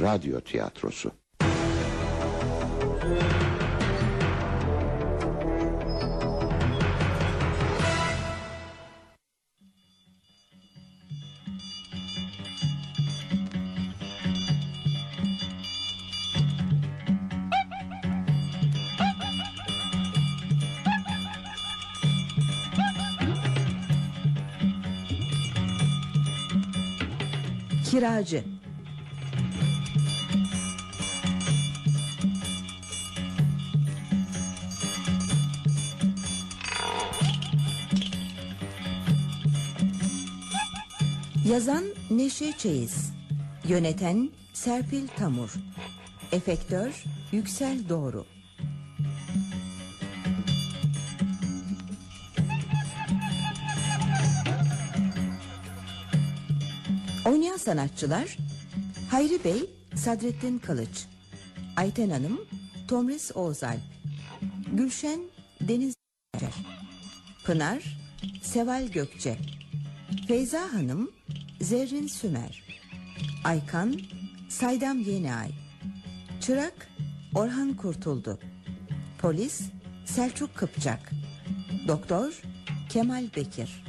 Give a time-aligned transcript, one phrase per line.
[0.00, 1.10] radyo tiyatrosu.
[27.90, 28.55] Kiracı
[41.56, 43.12] Yazan Neşe Çeyiz.
[43.68, 45.54] Yöneten Serpil Tamur.
[46.32, 48.26] Efektör Yüksel Doğru.
[57.26, 58.36] Oynayan sanatçılar
[59.10, 61.06] Hayri Bey Sadrettin Kılıç
[61.76, 62.40] Ayten Hanım
[62.88, 63.80] Tomris Oğuzalp
[64.72, 65.20] Gülşen
[65.60, 65.94] Deniz
[67.44, 67.98] Pınar
[68.42, 69.36] Seval Gökçe
[70.28, 71.10] Feyza Hanım
[71.60, 72.64] Zerrin Sümer
[73.44, 74.00] Aykan
[74.48, 75.50] Saydam Yeniay
[76.40, 76.88] Çırak
[77.34, 78.38] Orhan Kurtuldu
[79.18, 79.60] Polis
[80.04, 81.12] Selçuk Kıpçak
[81.88, 82.42] Doktor
[82.88, 83.85] Kemal Bekir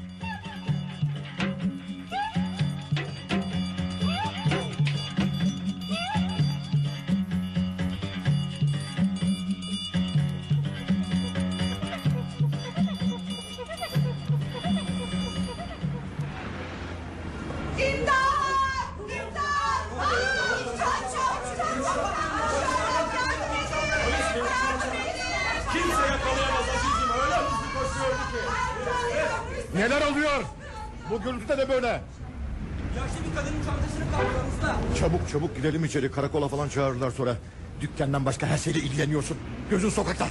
[31.48, 31.88] Gürültüde de böyle.
[31.88, 34.96] Yaşlı bir kadının çantasını kaptılar usta.
[35.00, 37.36] Çabuk çabuk gidelim içeri karakola falan çağırırlar sonra.
[37.82, 39.38] Dükkandan başka her şeyle ilgileniyorsun.
[39.70, 40.28] Gözün sokakta.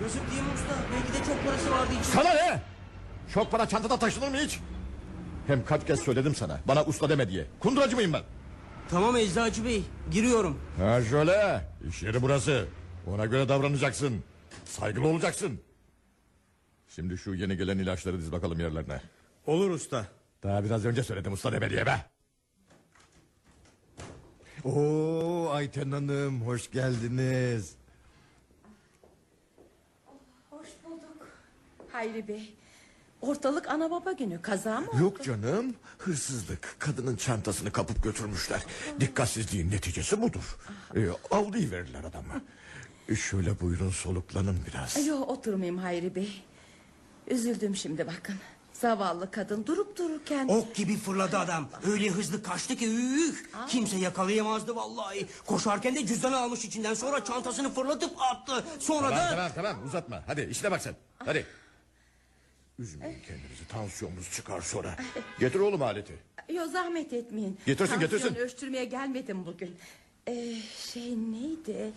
[0.00, 0.74] Gözüm mi usta?
[0.92, 2.02] Belki de çok parası vardı için.
[2.02, 2.62] Sana ne?
[3.34, 4.60] Çok para çantada taşınır mı hiç?
[5.46, 6.60] Hem kaç kez söyledim sana.
[6.68, 7.46] Bana usta deme diye.
[7.60, 8.22] Kunduracı mıyım ben?
[8.90, 9.82] Tamam Eczacı Bey.
[10.10, 10.58] Giriyorum.
[10.78, 11.64] Ha şöyle.
[11.88, 12.66] İş yeri burası.
[13.06, 14.24] Ona göre davranacaksın.
[14.64, 15.60] Saygılı olacaksın.
[16.88, 19.00] Şimdi şu yeni gelen ilaçları diz bakalım yerlerine.
[19.46, 20.06] Olur usta.
[20.44, 21.96] Daha biraz önce söyledim usta deme diye be.
[24.64, 27.74] Oo Ayten Hanım hoş geldiniz.
[30.50, 31.28] Hoş bulduk.
[31.92, 32.54] Hayri Bey.
[33.20, 34.86] Ortalık ana baba günü kaza mı?
[35.00, 38.64] Yok canım hırsızlık kadının çantasını kapıp götürmüşler
[39.00, 40.56] Dikkatsizliğin neticesi budur
[40.96, 42.42] ee, Aldığı verirler adamı
[43.08, 46.44] ee, Şöyle buyurun soluklanın biraz Yok oturmayayım Hayri Bey.
[47.26, 48.34] Üzüldüm şimdi bakın.
[48.84, 50.48] Zavallı kadın durup dururken...
[50.48, 51.68] Ok gibi fırladı adam.
[51.92, 53.34] Öyle hızlı kaçtı ki üh.
[53.68, 55.26] Kimse yakalayamazdı vallahi.
[55.46, 56.94] Koşarken de cüzdanı almış içinden.
[56.94, 58.64] Sonra çantasını fırlatıp attı.
[58.80, 59.30] Sonra Tamam da...
[59.30, 61.46] tamam tamam uzatma hadi işine bak sen Hadi
[62.78, 64.96] Üzmeyin kendinizi tansiyonunuz çıkar sonra
[65.40, 66.18] Getir oğlum aleti
[66.52, 67.58] Yo zahmet etmeyin.
[67.66, 68.34] Getirsin, Tansiyon getirsin.
[68.44, 69.76] ölçtürmeye gelmedim bugün.
[70.28, 70.54] Ee,
[70.92, 71.92] şey neydi?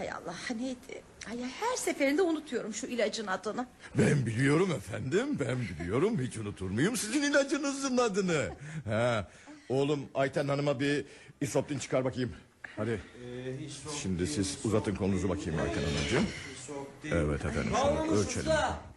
[0.00, 1.02] Hay Allah neydi?
[1.30, 3.66] Ay, her seferinde unutuyorum şu ilacın adını.
[3.98, 6.20] Ben biliyorum efendim ben biliyorum.
[6.20, 8.48] Hiç unutur muyum sizin ilacınızın adını?
[8.84, 9.28] Ha,
[9.68, 11.04] Oğlum Ayten Hanım'a bir
[11.40, 12.32] isoptin çıkar bakayım.
[12.76, 13.00] Hadi.
[14.02, 16.26] Şimdi siz uzatın kolunuzu bakayım Ayten Hanımcığım.
[17.04, 18.50] Evet efendim şunu ölçelim.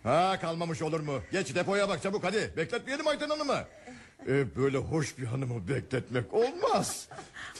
[0.03, 1.19] Ha kalmamış olur mu?
[1.31, 2.53] Geç depoya bak çabuk hadi.
[2.57, 3.65] Bekletmeyelim Ayten Hanım'ı
[4.27, 7.07] ee, Böyle hoş bir hanımı bekletmek olmaz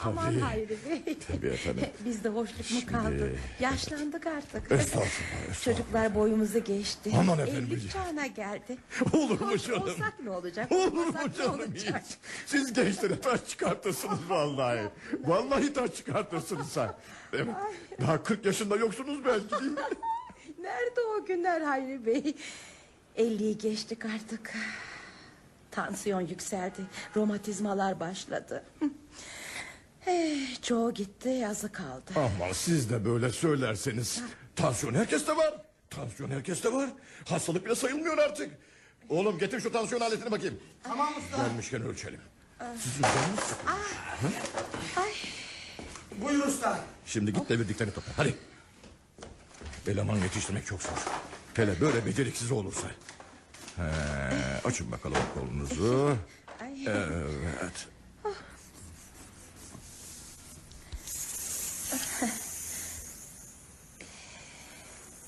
[0.01, 1.17] Aman Tabii Hayri Bey.
[1.27, 1.85] Tabii efendim.
[2.05, 3.31] Bizde hoşluk mu kaldı?
[3.59, 4.71] Yaşlandık artık.
[4.71, 5.63] Estağfurullah, estağfurullah.
[5.63, 7.11] Çocuklar boyumuzu geçti.
[7.19, 7.65] Aman efendim.
[7.67, 8.77] Evlilik çağına geldi.
[9.13, 9.81] Olur mu Hoş canım?
[9.83, 10.71] olsak ne olacak?
[10.71, 12.03] Olur mu olmasak ne canım olacak?
[12.07, 12.17] hiç?
[12.45, 14.81] Siz gençlere taş çıkartırsınız vallahi.
[15.23, 16.93] Vallahi taş çıkartırsınız sen.
[17.33, 17.55] Evet.
[18.01, 19.79] Daha 40 yaşında yoksunuz belki değil mi?
[20.61, 22.35] Nerede o günler Hayri Bey?
[23.17, 24.53] 50'yi geçtik artık.
[25.75, 26.81] Tansiyon yükseldi.
[27.15, 28.63] Romatizmalar başladı.
[30.07, 32.11] Eh, çoğu gitti yazı kaldı.
[32.15, 34.21] Ama siz de böyle söylerseniz.
[34.55, 35.53] Tansiyon herkeste var.
[35.89, 36.89] Tansiyon herkeste var.
[37.29, 38.49] Hastalık bile sayılmıyor artık.
[39.09, 40.59] Oğlum getir şu tansiyon aletini bakayım.
[40.83, 41.47] Tamam usta.
[41.47, 42.19] Gelmişken ölçelim.
[42.79, 43.79] Sizin canınız sıkılıyor.
[46.21, 46.79] Buyur usta.
[47.05, 48.11] Şimdi git de bildiklerini topla.
[48.17, 48.35] Hadi.
[49.87, 50.97] Eleman yetiştirmek çok zor.
[51.53, 52.87] Hele böyle beceriksiz olursa.
[53.77, 53.83] He,
[54.67, 56.17] açın bakalım kolunuzu.
[56.87, 57.87] Evet.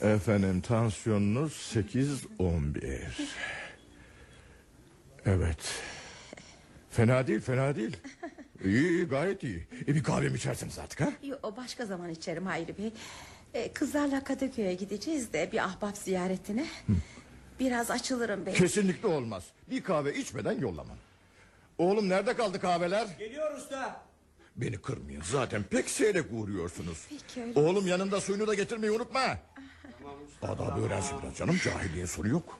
[0.02, 3.02] Efendim tansiyonunuz 8-11.
[5.26, 5.58] Evet.
[6.92, 7.98] Fena değil fena değil.
[8.64, 9.68] İyi iyi, gayet iyi.
[9.88, 11.10] E bir kahve mi içersiniz artık ha?
[11.24, 12.94] Yo, başka zaman içerim Hayri Bey.
[13.54, 16.66] Ee, kızlarla Kadıköy'e gideceğiz de bir ahbap ziyaretine.
[17.60, 18.60] Biraz açılırım belki.
[18.60, 19.44] Kesinlikle olmaz.
[19.70, 20.98] Bir kahve içmeden yollamam.
[21.78, 23.08] Oğlum nerede kaldı kahveler?
[23.20, 24.02] Geliyor usta.
[24.56, 26.98] Beni kırmayın zaten pek seyrek uğruyorsunuz.
[27.10, 29.38] Peki, öyle Oğlum yanında suyunu da getirmeyi unutma.
[30.42, 32.60] Adabı öğrensin biraz canım cahiliye soru yok.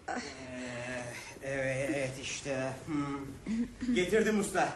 [1.44, 2.74] Evet işte.
[2.86, 3.96] Hmm.
[3.96, 4.70] Getirdim usta.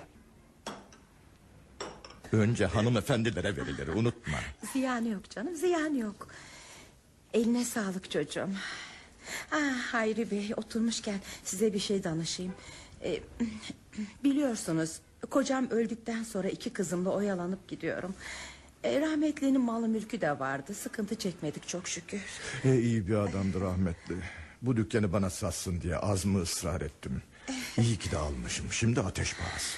[2.31, 4.37] Önce hanımefendilere verilir unutma.
[4.73, 6.27] Ziyanı yok canım ziyanı yok.
[7.33, 8.49] Eline sağlık çocuğum.
[9.51, 12.53] Ah Hayri Bey oturmuşken size bir şey danışayım.
[13.03, 13.19] Ee,
[14.23, 14.99] biliyorsunuz
[15.29, 18.15] kocam öldükten sonra iki kızımla oyalanıp gidiyorum.
[18.83, 20.73] Ee, rahmetlinin malı mülkü de vardı.
[20.73, 22.21] Sıkıntı çekmedik çok şükür.
[22.63, 24.15] E, iyi bir adamdı rahmetli.
[24.61, 27.21] Bu dükkanı bana satsın diye az mı ısrar ettim.
[27.77, 28.65] İyi ki de almışım.
[28.71, 29.77] Şimdi ateş pahası.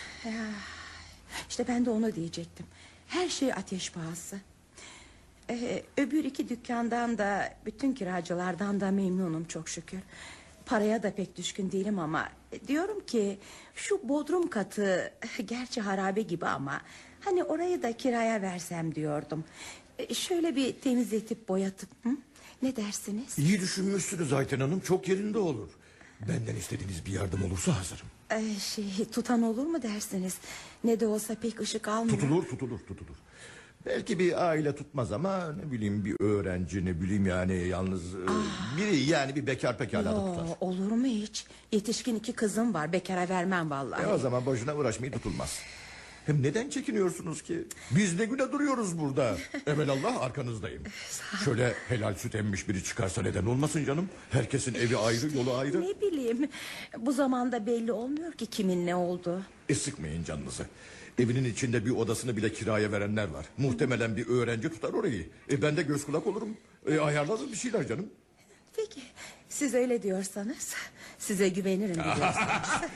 [1.50, 2.65] İşte ben de onu diyecektim.
[3.07, 4.38] Her şey ateş pahası.
[5.50, 10.00] Ee, öbür iki dükkandan da bütün kiracılardan da memnunum çok şükür.
[10.66, 12.30] Paraya da pek düşkün değilim ama
[12.68, 13.38] diyorum ki
[13.76, 15.14] şu bodrum katı
[15.46, 16.82] gerçi harabe gibi ama
[17.22, 19.44] hani orayı da kiraya versem diyordum.
[20.00, 22.10] Ee, şöyle bir temizletip boyatıp hı?
[22.62, 23.40] ne dersiniz?
[23.40, 24.80] İyi düşünmüşsünüz Ayten Hanım.
[24.80, 25.70] Çok yerinde olur.
[26.28, 28.08] Benden istediğiniz bir yardım olursa hazırım.
[28.32, 30.38] Ee, şey tutan olur mu dersiniz?
[30.84, 32.20] Ne de olsa pek ışık almıyor.
[32.20, 33.16] Tutulur tutulur tutulur.
[33.86, 38.19] Belki bir aile tutmaz ama ne bileyim bir öğrenci ne bileyim yani yalnız e,
[38.78, 40.57] biri yani bir bekar pekala da Yo, tutar.
[40.62, 41.45] olur mu hiç?
[41.72, 42.94] Yetişkin iki kızım var.
[42.94, 44.04] Bekara vermem vallahi.
[44.04, 45.60] E o zaman boşuna uğraşmayı tutulmaz.
[46.25, 47.63] Hem neden çekiniyorsunuz ki?
[47.92, 49.36] Biz ne güne duruyoruz burada.
[49.68, 50.84] Evelallah arkanızdayım.
[51.45, 54.10] Şöyle helal süt emmiş biri çıkarsa neden olmasın canım?
[54.30, 55.81] Herkesin evi ayrı, yolu ayrı.
[55.81, 56.50] Ne bileyim.
[56.98, 59.42] Bu zamanda belli olmuyor ki kimin ne olduğu.
[59.69, 60.66] E sıkmayın canınızı.
[61.22, 63.46] Evinin içinde bir odasını bile kiraya verenler var.
[63.58, 65.30] Muhtemelen bir öğrenci tutar orayı.
[65.52, 66.58] E ben de göz kulak olurum.
[66.88, 68.06] E ayarlarız bir şeyler canım.
[68.76, 69.02] Peki
[69.50, 70.74] siz öyle diyorsanız
[71.20, 72.36] size güvenirim biliyorsunuz.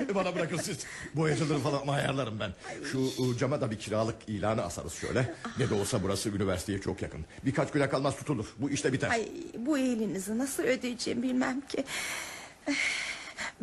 [0.15, 0.77] Bana bırakın siz.
[1.15, 2.53] Boyacıları falan ayarlarım ben.
[2.91, 5.33] Şu e, cama da bir kiralık ilanı asarız şöyle.
[5.59, 7.25] Ne de olsa burası üniversiteye çok yakın.
[7.45, 8.45] Birkaç güne kalmaz tutulur.
[8.57, 9.09] Bu işte biter.
[9.09, 11.83] Ay bu iyiliğinizi nasıl ödeyeceğim bilmem ki.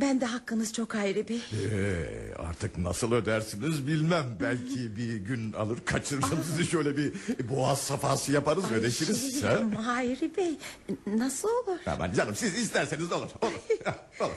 [0.00, 1.40] Ben de hakkınız çok ayrı bir.
[1.72, 4.24] Ee, artık nasıl ödersiniz bilmem.
[4.40, 7.12] Belki bir gün alır kaçırırım sizi şöyle bir
[7.50, 9.40] boğaz safhası yaparız ödeşiriz.
[9.40, 9.86] Şey, ha?
[9.86, 10.58] Hayri Bey
[11.06, 11.78] nasıl olur?
[11.86, 13.28] Aman canım siz isterseniz olur.
[13.42, 13.52] Olur.
[14.20, 14.36] Olur.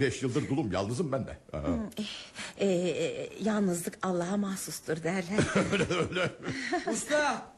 [0.00, 1.38] Beş yıldır dulum yalnızım ben de.
[2.58, 5.34] Ee, e, yalnızlık Allah'a mahsustur derler.
[6.92, 7.52] Usta.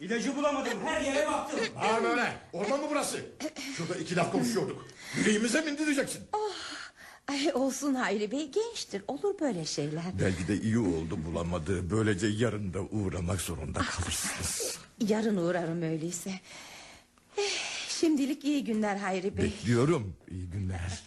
[0.00, 0.78] İlacı bulamadım.
[0.84, 1.60] Her yere baktım.
[1.74, 2.32] Ha böyle.
[2.52, 3.20] Orman mı burası?
[3.76, 4.86] Şurada iki laf konuşuyorduk.
[5.18, 6.22] Yüreğimize mi indireceksin?
[7.28, 10.04] Ay, olsun Hayri Bey gençtir olur böyle şeyler.
[10.20, 11.90] Belki de iyi oldu bulamadı.
[11.90, 14.78] Böylece yarın da uğramak zorunda kalırsınız.
[15.00, 16.30] Yarın uğrarım öyleyse.
[17.38, 17.50] Eh,
[17.88, 19.44] şimdilik iyi günler Hayri Bey.
[19.44, 20.14] Bekliyorum.
[20.30, 21.02] İyi günler.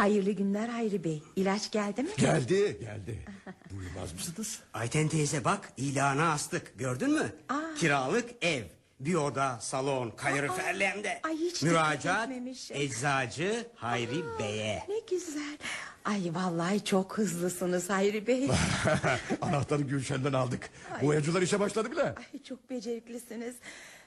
[0.00, 1.22] Hayırlı günler Hayri Bey.
[1.36, 2.08] İlaç geldi mi?
[2.18, 3.18] Geldi geldi.
[3.70, 4.58] Duymaz mısınız?
[4.74, 6.78] Ayten teyze bak ilana astık.
[6.78, 7.32] Gördün mü?
[7.78, 8.62] Kiralık ev.
[9.00, 11.20] Bir oda, salon, kaloriferlerinde.
[11.22, 12.30] ay hiç Müracaat
[12.70, 14.84] eczacı Hayri Bey'e.
[14.88, 15.58] Ne güzel.
[16.04, 18.48] Ay vallahi çok hızlısınız Hayri Bey.
[19.40, 20.70] Anahtarı Gülşen'den aldık.
[21.02, 22.02] Boyacılar işe başladı bile.
[22.02, 23.54] Ay çok beceriklisiniz.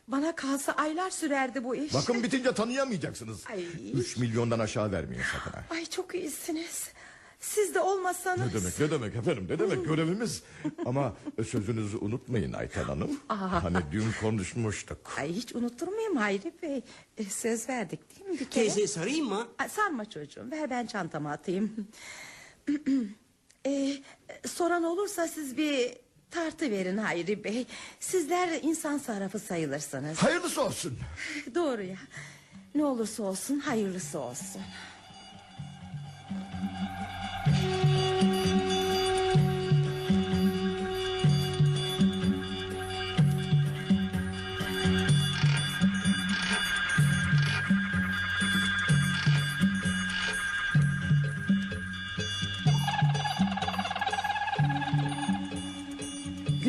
[0.07, 1.93] Bana kalsa aylar sürerdi bu iş.
[1.93, 3.43] Bakın bitince tanıyamayacaksınız.
[3.49, 3.65] Ay.
[3.93, 5.63] Üç milyondan aşağı vermeyin sakın ha.
[5.69, 6.89] Ay çok iyisiniz.
[7.39, 8.53] Siz de olmasanız.
[8.53, 10.43] Ne demek ne demek efendim ne demek görevimiz.
[10.85, 11.13] Ama
[11.47, 13.19] sözünüzü unutmayın Ayten Hanım.
[13.27, 15.13] Hani dün konuşmuştuk.
[15.17, 16.81] Ay hiç unutur muyum Hayri Bey?
[17.17, 18.67] E, söz verdik değil mi bir kere?
[18.69, 19.47] Teyze sarayım mı?
[19.59, 21.87] Ay, sarma çocuğum ver ben çantama atayım.
[23.65, 23.93] e,
[24.47, 25.93] soran olursa siz bir
[26.33, 27.65] tartı verin Hayri Bey.
[27.99, 30.17] Sizler insan sarrafı sayılırsınız.
[30.17, 30.99] Hayırlısı olsun.
[31.55, 31.97] Doğru ya.
[32.75, 34.61] Ne olursa olsun hayırlısı olsun.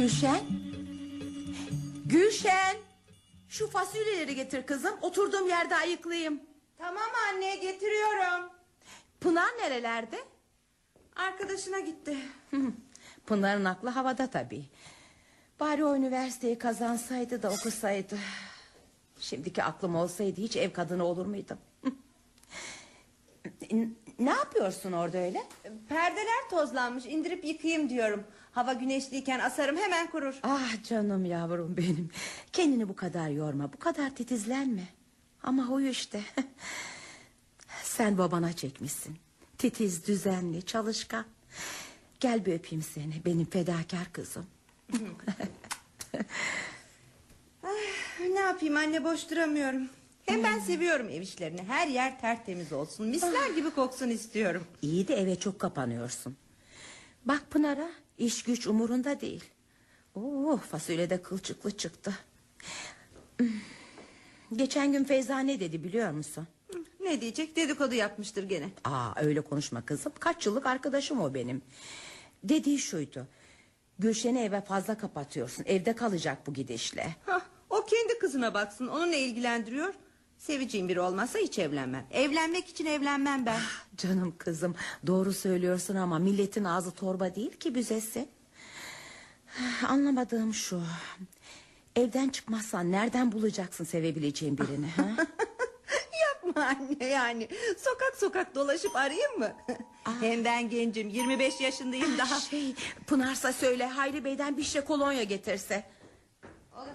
[0.04, 0.40] Gülşen.
[2.06, 2.76] Gülşen.
[3.48, 4.94] Şu fasulyeleri getir kızım.
[5.02, 6.40] Oturduğum yerde ayıklayayım.
[6.78, 8.50] Tamam anne getiriyorum.
[9.20, 10.18] Pınar nerelerde?
[11.16, 12.16] Arkadaşına gitti.
[13.26, 14.64] Pınar'ın aklı havada tabii.
[15.60, 18.18] Bari o üniversiteyi kazansaydı da okusaydı.
[19.18, 21.58] Şimdiki aklım olsaydı hiç ev kadını olur muydum?
[24.18, 25.42] Ne yapıyorsun orada öyle?
[25.88, 28.24] Perdeler tozlanmış indirip yıkayayım diyorum.
[28.54, 30.34] Hava güneşliyken asarım hemen kurur.
[30.42, 32.10] Ah canım yavrum benim.
[32.52, 34.88] Kendini bu kadar yorma, bu kadar titizlenme.
[35.42, 36.20] Ama huyu işte.
[37.82, 39.16] Sen babana çekmişsin.
[39.58, 41.24] Titiz, düzenli, çalışkan.
[42.20, 44.46] Gel bir öpeyim seni, benim fedakar kızım.
[48.32, 49.88] Ne yapayım anne boş duramıyorum.
[50.26, 51.62] Hem ben seviyorum ev işlerini.
[51.62, 53.06] Her yer tertemiz olsun.
[53.06, 54.64] Misler gibi koksun istiyorum.
[54.82, 56.36] İyi de eve çok kapanıyorsun.
[57.24, 59.44] Bak Pınar'a, iş güç umurunda değil.
[60.14, 62.14] Oh, fasulye de kılçıklı çıktı.
[63.38, 63.48] Hmm.
[64.52, 66.46] Geçen gün Feyza ne dedi biliyor musun?
[67.00, 68.68] Ne diyecek dedikodu yapmıştır gene.
[68.84, 70.12] Aa öyle konuşma kızım.
[70.18, 71.62] Kaç yıllık arkadaşım o benim.
[72.44, 73.26] Dediği şuydu.
[73.98, 75.64] Gülşen'i eve fazla kapatıyorsun.
[75.66, 77.16] Evde kalacak bu gidişle.
[77.26, 77.40] Hah,
[77.70, 78.86] o kendi kızına baksın.
[78.86, 79.94] Onu ne ilgilendiriyor?
[80.46, 82.06] Seveceğim biri olmazsa hiç evlenmem.
[82.10, 83.60] Evlenmek için evlenmem ben.
[83.96, 84.74] Canım kızım
[85.06, 88.28] doğru söylüyorsun ama milletin ağzı torba değil ki büzesi.
[89.88, 90.82] Anlamadığım şu.
[91.96, 94.86] Evden çıkmazsan nereden bulacaksın sevebileceğin birini?
[94.86, 95.02] Ha?
[96.24, 97.48] Yapma anne yani.
[97.78, 99.52] Sokak sokak dolaşıp arayayım mı?
[100.20, 102.40] Hem ben gencim 25 yaşındayım daha.
[102.40, 102.74] Şey,
[103.06, 105.84] Pınarsa söyle Hayri Bey'den bir şey kolonya getirse.
[106.76, 106.86] Olur.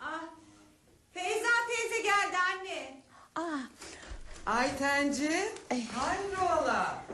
[0.00, 0.24] Ah,
[1.14, 3.02] Feyza teyze geldi anne.
[3.36, 3.58] Aa,
[4.46, 5.30] Aytenci.
[5.94, 7.04] Hayrola.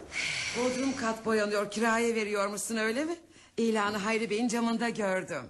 [0.58, 3.16] Bodrum kat boyanıyor kiraya veriyor musun öyle mi?
[3.56, 5.42] İlanı Hayri Bey'in camında gördüm.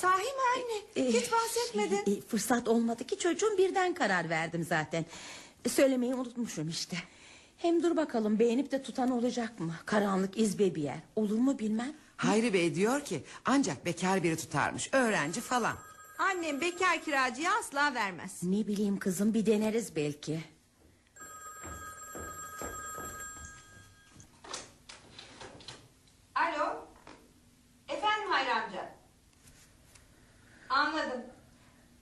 [0.00, 1.06] Sahi mi anne?
[1.08, 2.04] e, Hiç bahsetmedin.
[2.04, 5.04] şey, e, fırsat olmadı ki çocuğum birden karar verdim zaten.
[5.64, 6.96] E, Söylemeyi unutmuşum işte.
[7.58, 9.74] Hem dur bakalım beğenip de tutan olacak mı?
[9.86, 10.98] Karanlık izbe bir yer.
[11.16, 11.92] Olur mu bilmem.
[12.16, 15.76] Hayri Bey diyor ki ancak bekar biri tutarmış öğrenci falan.
[16.20, 18.42] Annem bekar kiracıya asla vermez.
[18.42, 20.40] Ne bileyim kızım bir deneriz belki.
[26.34, 26.86] Alo.
[27.88, 28.94] Efendim Hayri amca.
[30.68, 31.22] Anladım.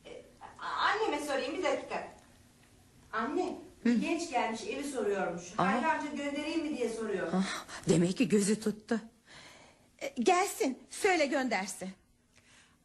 [0.07, 0.23] E,
[0.61, 2.13] a- anneme sorayım bir dakika.
[3.13, 5.43] Anne bir genç gelmiş evi soruyormuş.
[5.57, 7.29] Hayri amca göndereyim mi diye soruyor.
[7.35, 9.01] Ah, demek ki gözü tuttu.
[9.99, 11.91] E, gelsin söyle göndersin.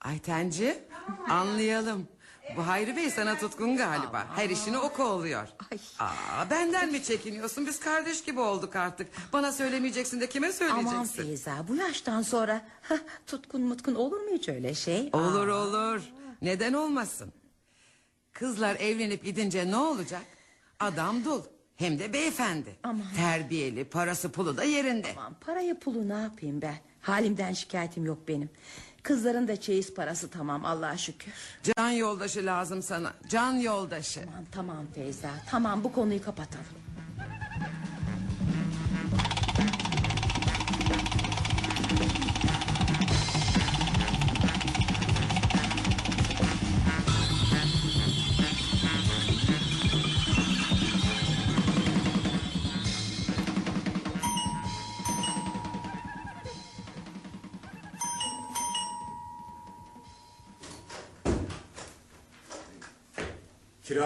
[0.04, 0.80] Aytenci
[1.30, 2.08] anlayalım.
[2.58, 4.28] Bu Hayri Bey sana tutkun galiba.
[4.36, 5.48] Her işini o kolluyor.
[5.72, 5.78] Ay.
[6.00, 7.68] Aa, benden mi çekiniyorsun?
[7.68, 9.08] Biz kardeş gibi olduk artık.
[9.34, 11.24] Bana söylemeyeceksin de kime Aman söyleyeceksin?
[11.24, 15.10] Feyza bu yaştan sonra hah, tutkun mutkun olur mu hiç öyle şey?
[15.14, 16.02] Olur olur.
[16.42, 17.34] Neden olmasın?
[18.34, 20.22] Kızlar evlenip gidince ne olacak?
[20.80, 21.42] Adam dul.
[21.76, 22.76] Hem de beyefendi.
[22.84, 23.06] Aman.
[23.16, 25.08] Terbiyeli, parası pulu da yerinde.
[25.18, 26.76] Aman parayı pulu ne yapayım ben?
[27.02, 28.50] Halimden şikayetim yok benim.
[29.04, 31.34] Kızların da çeyiz parası tamam Allah'a şükür.
[31.78, 33.14] Can yoldaşı lazım sana.
[33.30, 34.22] Can yoldaşı.
[34.22, 36.83] Aman tamam Feyza tamam bu konuyu kapatalım.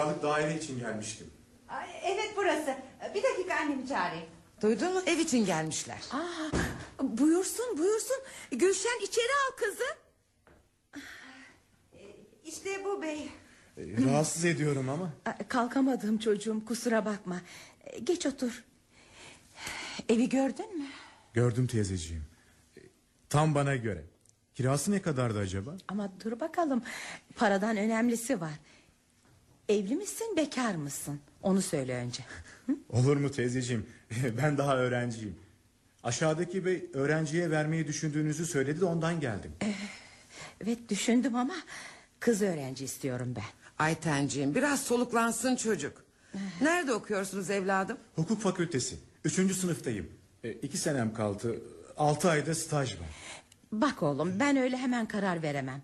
[0.08, 1.26] Kiralık daire için gelmiştim.
[1.68, 2.76] Ay, evet burası.
[3.14, 4.26] Bir dakika annemi çağırayım.
[4.62, 5.00] Duydun mu?
[5.06, 5.98] Ev için gelmişler.
[6.12, 6.50] Aa,
[7.02, 8.16] buyursun buyursun
[8.50, 9.84] Gülşen içeri al kızı.
[12.44, 13.28] İşte bu bey.
[13.76, 15.12] Ee, Rahatsız ediyorum ama.
[15.48, 17.40] Kalkamadım çocuğum kusura bakma.
[17.84, 18.64] E, Geç otur.
[20.08, 20.84] Evi gördün mü?
[21.34, 22.24] Gördüm teyzeciğim.
[22.78, 22.80] Ee,
[23.28, 24.04] Tam bana göre.
[24.54, 25.76] Kirası ne kadardı acaba?
[25.88, 26.82] Ama dur bakalım
[27.36, 28.52] paradan önemlisi var.
[29.68, 31.20] Evli misin bekar mısın?
[31.42, 32.24] Onu söyle önce.
[32.90, 33.86] Olur mu teyzeciğim?
[34.42, 35.36] ben daha öğrenciyim.
[36.02, 39.52] Aşağıdaki bey öğrenciye vermeyi düşündüğünüzü söyledi de ondan geldim.
[40.64, 41.54] Evet düşündüm ama
[42.20, 43.84] kız öğrenci istiyorum ben.
[43.84, 46.04] Aytenciğim biraz soluklansın çocuk.
[46.60, 47.98] Nerede okuyorsunuz evladım?
[48.16, 48.96] Hukuk fakültesi.
[49.24, 50.08] Üçüncü sınıftayım.
[50.44, 51.62] E, iki senem kaldı.
[51.96, 53.08] Altı ayda staj var.
[53.72, 55.82] Bak oğlum ben öyle hemen karar veremem.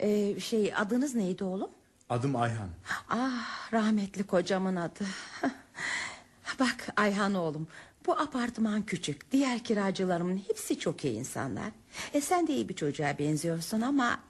[0.00, 1.70] Ee, şey adınız neydi oğlum?
[2.12, 2.68] Adım Ayhan.
[3.08, 5.04] Ah rahmetli kocamın adı.
[6.60, 7.68] Bak Ayhan oğlum
[8.06, 9.32] bu apartman küçük.
[9.32, 11.70] Diğer kiracılarımın hepsi çok iyi insanlar.
[12.14, 14.20] E sen de iyi bir çocuğa benziyorsun ama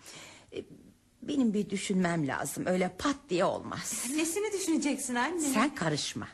[0.53, 0.65] e,
[1.23, 2.67] Benim bir düşünmem lazım.
[2.67, 4.07] Öyle pat diye olmaz.
[4.17, 5.41] Nesini düşüneceksin anne?
[5.41, 6.29] Sen karışma.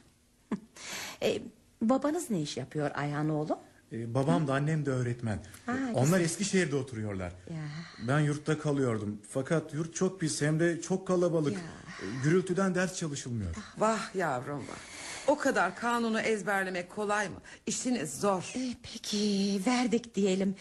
[1.22, 1.42] e,
[1.82, 3.58] babanız ne iş yapıyor Ayhan oğlum?
[3.92, 5.42] Ee, babam da annem de öğretmen.
[5.66, 5.94] Ha, Ee, güzel.
[5.94, 7.32] Onlar Eskişehir'de oturuyorlar.
[7.50, 7.56] Ya.
[8.08, 9.18] Ben yurtta kalıyordum.
[9.30, 11.52] Fakat yurt çok pis hem de çok kalabalık.
[11.54, 11.58] Ya.
[12.02, 13.54] Ee, Gürültüden ders çalışılmıyor.
[13.78, 14.76] Vah yavrum vah.
[15.26, 17.36] O kadar kanunu ezberlemek kolay mı?
[17.66, 18.52] İşiniz zor.
[18.56, 20.54] E, peki verdik diyelim.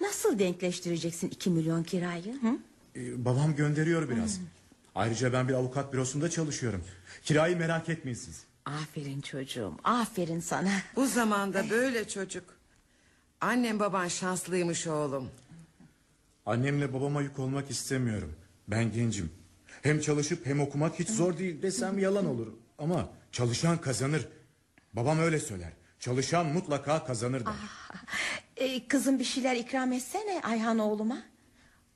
[0.00, 2.32] Nasıl denkleştireceksin iki milyon kirayı?
[2.42, 2.58] Hı?
[2.96, 4.40] Ee, babam gönderiyor biraz.
[4.94, 6.84] Ayrıca ben bir avukat bürosunda çalışıyorum.
[7.24, 8.42] Kirayı merak etmeyin siz.
[8.64, 10.70] Aferin çocuğum aferin sana.
[10.96, 12.44] Bu zamanda böyle çocuk.
[13.40, 15.30] Annem baban şanslıymış oğlum.
[16.46, 18.32] Annemle babama yük olmak istemiyorum.
[18.68, 19.32] Ben gencim.
[19.82, 22.46] Hem çalışıp hem okumak hiç zor değil desem yalan olur.
[22.78, 24.28] Ama çalışan kazanır.
[24.92, 25.72] Babam öyle söyler.
[26.00, 27.52] Çalışan mutlaka kazanır der.
[28.56, 31.22] E, kızım bir şeyler ikram etsene Ayhan oğluma.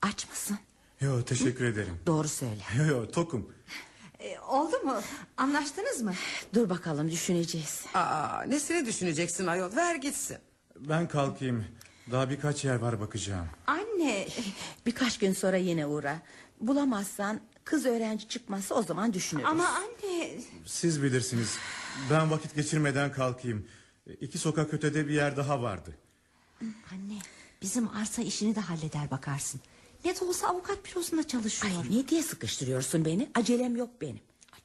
[0.01, 0.57] Aç mısın?
[1.01, 1.99] Yo teşekkür ederim.
[2.05, 2.61] Doğru söyle.
[2.77, 3.53] Yo yo tokum.
[4.19, 5.01] E, oldu mu?
[5.37, 6.13] Anlaştınız mı?
[6.53, 7.85] Dur bakalım düşüneceğiz.
[7.93, 9.75] Aa, nesini düşüneceksin ayol?
[9.75, 10.37] Ver gitsin.
[10.89, 11.65] Ben kalkayım.
[12.11, 13.47] Daha birkaç yer var bakacağım.
[13.67, 14.27] Anne.
[14.85, 16.21] Birkaç gün sonra yine uğra.
[16.61, 19.47] Bulamazsan kız öğrenci çıkmazsa o zaman düşünürüz.
[19.47, 20.31] Ama anne.
[20.65, 21.57] Siz bilirsiniz.
[22.11, 23.67] Ben vakit geçirmeden kalkayım.
[24.21, 25.97] İki sokak ötede bir yer daha vardı.
[26.61, 27.19] Anne
[27.61, 29.61] bizim arsa işini de halleder bakarsın.
[30.05, 31.73] Ne de olsa avukat bürosunda çalışıyor.
[31.83, 33.29] Ay, ne diye sıkıştırıyorsun beni?
[33.35, 34.19] Acelem yok benim.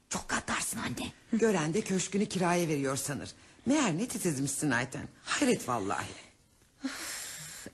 [0.09, 1.11] Çok katarsın anne.
[1.33, 3.29] Gören de köşkünü kiraya veriyor sanır.
[3.65, 5.07] Meğer ne titizmişsin Ayten.
[5.23, 6.07] Hayret vallahi.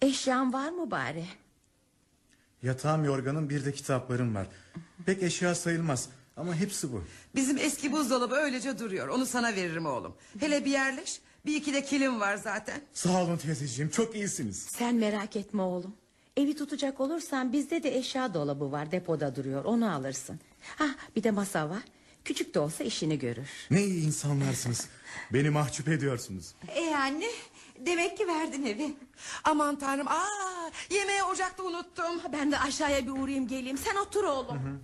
[0.01, 1.25] Eşyan var mı bari?
[2.63, 4.47] Yatağım yorganım bir de kitaplarım var.
[5.05, 7.03] Pek eşya sayılmaz ama hepsi bu.
[7.35, 9.07] Bizim eski buzdolabı öylece duruyor.
[9.07, 10.15] Onu sana veririm oğlum.
[10.39, 11.19] Hele bir yerleş.
[11.45, 12.81] Bir iki de kilim var zaten.
[12.93, 14.57] Sağ olun teyzeciğim çok iyisiniz.
[14.57, 15.93] Sen merak etme oğlum.
[16.37, 20.39] Evi tutacak olursan bizde de eşya dolabı var depoda duruyor onu alırsın.
[20.77, 21.83] Ha bir de masa var.
[22.25, 23.47] Küçük de olsa işini görür.
[23.71, 24.87] Ne iyi insanlarsınız.
[25.33, 26.53] Beni mahcup ediyorsunuz.
[26.67, 27.27] E anne.
[27.85, 28.95] Demek ki verdin evi.
[29.43, 30.07] Aman tanrım.
[30.07, 32.21] Aa, yemeği ocakta unuttum.
[32.33, 33.77] Ben de aşağıya bir uğrayayım geleyim.
[33.77, 34.79] Sen otur oğlum.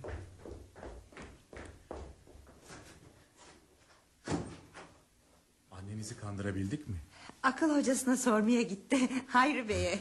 [5.70, 6.96] Annenizi kandırabildik mi?
[7.42, 9.08] Akıl hocasına sormaya gitti.
[9.26, 9.98] Hayri Bey'e.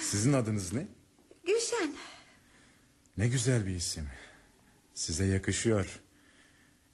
[0.00, 0.86] Sizin adınız ne?
[1.46, 1.94] Gülşen.
[3.18, 4.08] Ne güzel bir isim.
[4.94, 6.00] Size yakışıyor.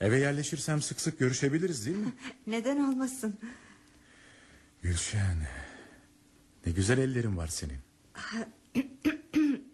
[0.00, 2.12] Eve yerleşirsem sık sık görüşebiliriz değil mi?
[2.46, 3.38] Neden olmasın?
[4.82, 5.36] Gülşen.
[6.66, 7.78] Ne güzel ellerin var senin.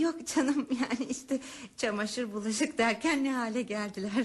[0.00, 1.40] Yok canım yani işte
[1.76, 4.24] çamaşır bulaşık derken ne hale geldiler.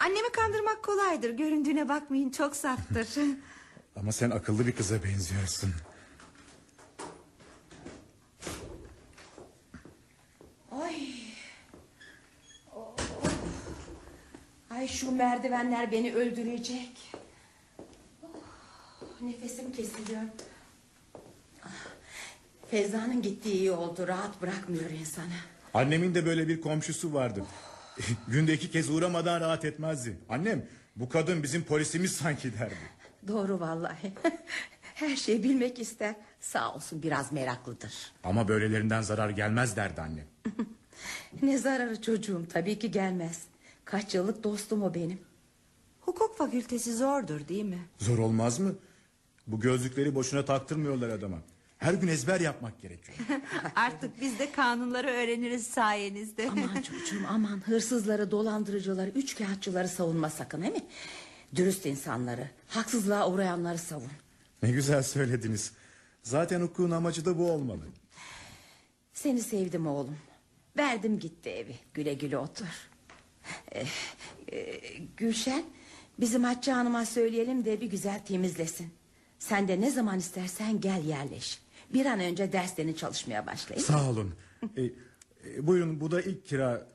[0.00, 1.30] Annemi kandırmak kolaydır.
[1.30, 3.08] Göründüğüne bakmayın çok saftır.
[3.96, 5.70] Ama sen akıllı bir kıza benziyorsun.
[10.82, 10.94] Ay.
[14.70, 17.12] Ay şu merdivenler beni öldürecek.
[18.22, 20.22] Oh, nefesim kesiliyor.
[22.70, 24.08] Feyza'nın gittiği iyi oldu.
[24.08, 25.24] Rahat bırakmıyor insanı.
[25.74, 27.44] Annemin de böyle bir komşusu vardı.
[28.28, 30.18] Günde iki kez uğramadan rahat etmezdi.
[30.28, 32.74] Annem bu kadın bizim polisimiz sanki derdi.
[33.28, 34.12] Doğru vallahi.
[34.94, 36.14] Her şeyi bilmek ister.
[36.40, 38.12] Sağ olsun biraz meraklıdır.
[38.24, 40.24] Ama böylelerinden zarar gelmez derdi annem.
[41.42, 43.42] Ne zararı çocuğum tabii ki gelmez.
[43.84, 45.18] Kaç yıllık dostum o benim.
[46.00, 47.78] Hukuk fakültesi zordur değil mi?
[47.98, 48.74] Zor olmaz mı?
[49.46, 51.38] Bu gözlükleri boşuna taktırmıyorlar adama.
[51.78, 53.18] Her gün ezber yapmak gerekiyor.
[53.76, 56.48] Artık biz de kanunları öğreniriz sayenizde.
[56.50, 60.86] Aman çocuğum aman hırsızları, dolandırıcıları, üçkağıtçıları savunma sakın değil mi?
[61.54, 64.10] Dürüst insanları, haksızlığa uğrayanları savun.
[64.62, 65.72] Ne güzel söylediniz.
[66.22, 67.80] Zaten hukukun amacı da bu olmalı.
[69.12, 70.16] Seni sevdim oğlum.
[70.78, 71.74] Verdim gitti evi.
[71.94, 72.66] Güle güle otur.
[73.72, 73.84] Ee,
[74.52, 74.80] e,
[75.16, 75.64] Gülşen,
[76.20, 78.88] bizim Hatice Hanım'a söyleyelim de bir güzel temizlesin.
[79.38, 81.62] Sen de ne zaman istersen gel yerleş.
[81.94, 83.82] Bir an önce derslerini çalışmaya başlayın.
[83.82, 84.34] Sağ olun.
[84.76, 86.86] E, e, buyurun bu da ilk kira.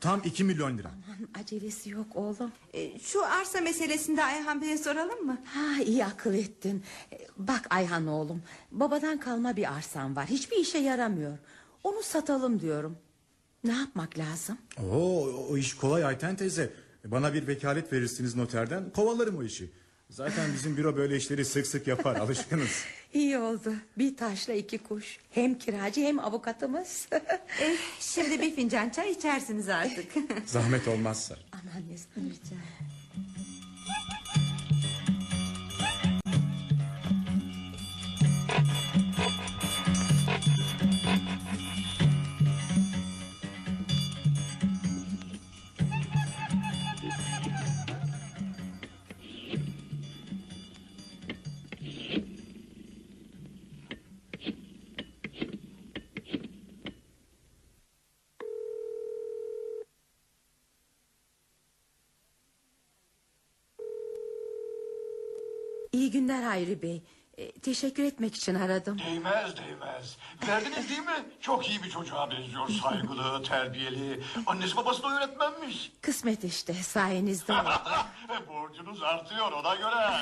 [0.00, 0.88] Tam iki milyon lira.
[1.06, 2.52] Aman acelesi yok oğlum.
[2.74, 5.38] E, Şu arsa meselesinde Ayhan Bey'e soralım mı?
[5.44, 6.82] Ha iyi akıl ettin.
[7.36, 10.26] Bak Ayhan oğlum, babadan kalma bir arsan var.
[10.26, 11.38] Hiçbir işe yaramıyor.
[11.84, 12.98] Onu satalım diyorum.
[13.64, 14.58] Ne yapmak lazım?
[14.90, 16.70] Oo, o iş kolay Ayten teyze.
[17.04, 18.90] Bana bir vekalet verirsiniz noterden.
[18.90, 19.70] Kovalarım o işi.
[20.10, 22.16] Zaten bizim büro böyle işleri sık sık yapar.
[22.20, 22.84] Alışkınız.
[23.14, 23.74] İyi oldu.
[23.98, 25.18] Bir taşla iki kuş.
[25.30, 27.08] Hem kiracı hem avukatımız.
[27.62, 30.06] E, şimdi bir fincan çay içersiniz artık.
[30.46, 31.36] Zahmet olmazsa.
[31.52, 32.56] Aman ne rica
[66.08, 67.02] İyi günler Hayri Bey.
[67.38, 68.98] E, teşekkür etmek için aradım.
[68.98, 70.16] Değmez değmez.
[70.48, 71.24] Verdiniz değil mi?
[71.40, 72.68] Çok iyi bir çocuğa benziyor.
[72.68, 74.22] Saygılı, terbiyeli.
[74.46, 75.92] Annesi babası da öğretmenmiş.
[76.02, 77.52] Kısmet işte sayenizde.
[78.48, 80.12] Borcunuz artıyor ona göre.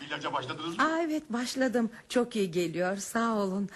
[0.06, 0.84] İlaca başladınız mı?
[0.84, 1.90] Aa, evet başladım.
[2.08, 3.68] Çok iyi geliyor sağ olun.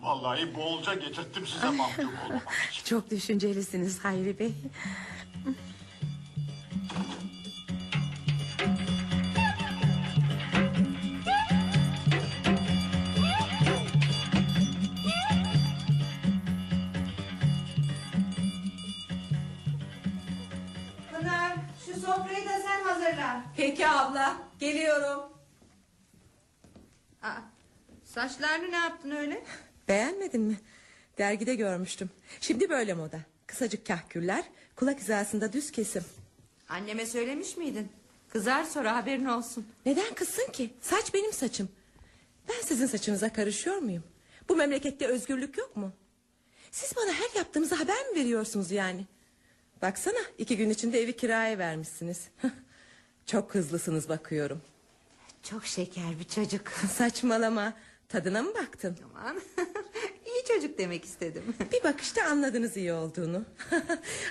[0.00, 2.84] Vallahi bolca getirttim size mahkum olmamak için.
[2.84, 4.52] Çok düşüncelisiniz Hayri Bey.
[24.60, 25.32] Geliyorum.
[27.22, 27.40] Aa,
[28.04, 29.44] saçlarını ne yaptın öyle?
[29.88, 30.56] Beğenmedin mi?
[31.18, 32.10] Dergide görmüştüm.
[32.40, 33.20] Şimdi böyle moda.
[33.46, 34.44] Kısacık kahküller,
[34.76, 36.04] kulak hizasında düz kesim.
[36.68, 37.88] Anneme söylemiş miydin?
[38.28, 39.66] Kızar sonra haberin olsun.
[39.86, 40.70] Neden kızsın ki?
[40.80, 41.68] Saç benim saçım.
[42.48, 44.04] Ben sizin saçınıza karışıyor muyum?
[44.48, 45.92] Bu memlekette özgürlük yok mu?
[46.70, 49.06] Siz bana her yaptığınızı haber mi veriyorsunuz yani?
[49.82, 52.28] Baksana iki gün içinde evi kiraya vermişsiniz.
[53.30, 54.62] Çok hızlısınız bakıyorum.
[55.42, 56.68] Çok şeker bir çocuk.
[56.96, 57.72] Saçmalama.
[58.08, 58.96] Tadına mı baktın?
[59.14, 59.40] Aman
[60.26, 61.42] iyi çocuk demek istedim.
[61.72, 63.44] Bir bakışta anladınız iyi olduğunu.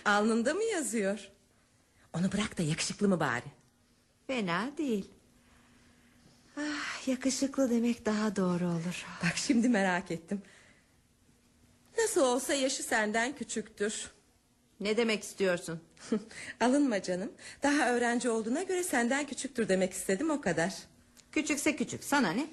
[0.06, 1.30] Alnında mı yazıyor?
[2.14, 3.46] Onu bırak da yakışıklı mı bari?
[4.28, 5.12] Fena değil.
[6.58, 9.06] Ah, yakışıklı demek daha doğru olur.
[9.24, 10.42] Bak şimdi merak ettim.
[11.98, 14.12] Nasıl olsa yaşı senden küçüktür.
[14.80, 15.82] Ne demek istiyorsun?
[16.60, 17.32] Alınma canım.
[17.64, 20.74] Daha öğrenci olduğuna göre senden küçüktür demek istedim o kadar.
[21.32, 22.48] Küçükse küçük sana ne?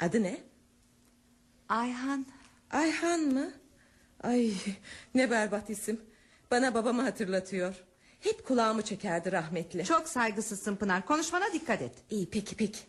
[0.00, 0.40] Adı ne?
[1.68, 2.26] Ayhan
[2.70, 3.52] Ayhan mı?
[4.22, 4.52] Ay
[5.14, 6.00] ne berbat isim.
[6.50, 7.74] Bana babamı hatırlatıyor.
[8.20, 9.84] Hep kulağımı çekerdi rahmetli.
[9.84, 11.92] Çok saygısızsın Pınar konuşmana dikkat et.
[12.10, 12.80] İyi peki peki.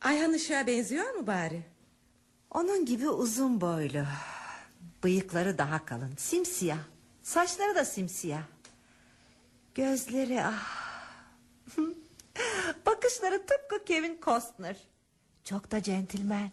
[0.00, 1.62] Ayhan Işık'a benziyor mu bari?
[2.50, 4.04] onun gibi uzun boylu.
[5.04, 6.12] Bıyıkları daha kalın.
[6.16, 6.78] Simsiyah.
[7.22, 8.42] Saçları da simsiyah.
[9.74, 10.80] Gözleri ah.
[12.86, 14.76] Bakışları tıpkı Kevin Costner.
[15.44, 16.50] Çok da centilmen.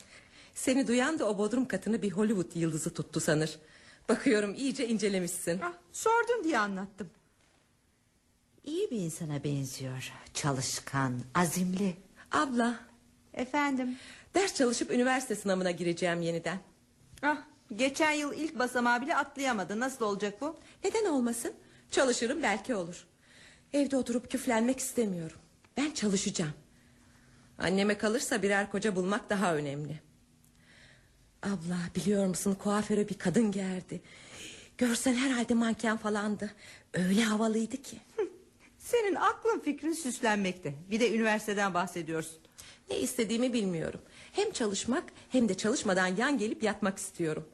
[0.55, 3.59] Seni duyan da o bodrum katını bir Hollywood yıldızı tuttu sanır.
[4.09, 5.59] Bakıyorum iyice incelemişsin.
[5.63, 7.09] Ah, sordun diye anlattım.
[8.63, 10.11] İyi bir insana benziyor.
[10.33, 11.97] Çalışkan, azimli.
[12.31, 12.79] Abla
[13.33, 13.97] Efendim?
[14.35, 16.59] ders çalışıp üniversite sınavına gireceğim yeniden.
[17.23, 17.37] Ah,
[17.75, 19.79] geçen yıl ilk basamağı bile atlayamadı.
[19.79, 20.55] Nasıl olacak bu?
[20.83, 21.53] Neden olmasın?
[21.91, 23.06] Çalışırım belki olur.
[23.73, 25.37] Evde oturup küflenmek istemiyorum.
[25.77, 26.53] Ben çalışacağım.
[27.57, 29.99] Anneme kalırsa birer koca bulmak daha önemli.
[31.43, 34.01] Abla biliyor musun kuaföre bir kadın geldi.
[34.77, 36.51] Görsen herhalde manken falandı.
[36.93, 37.97] Öyle havalıydı ki.
[38.77, 40.73] Senin aklın fikrin süslenmekte.
[40.91, 42.37] Bir de üniversiteden bahsediyorsun.
[42.89, 44.01] Ne istediğimi bilmiyorum.
[44.31, 47.49] Hem çalışmak hem de çalışmadan yan gelip yatmak istiyorum.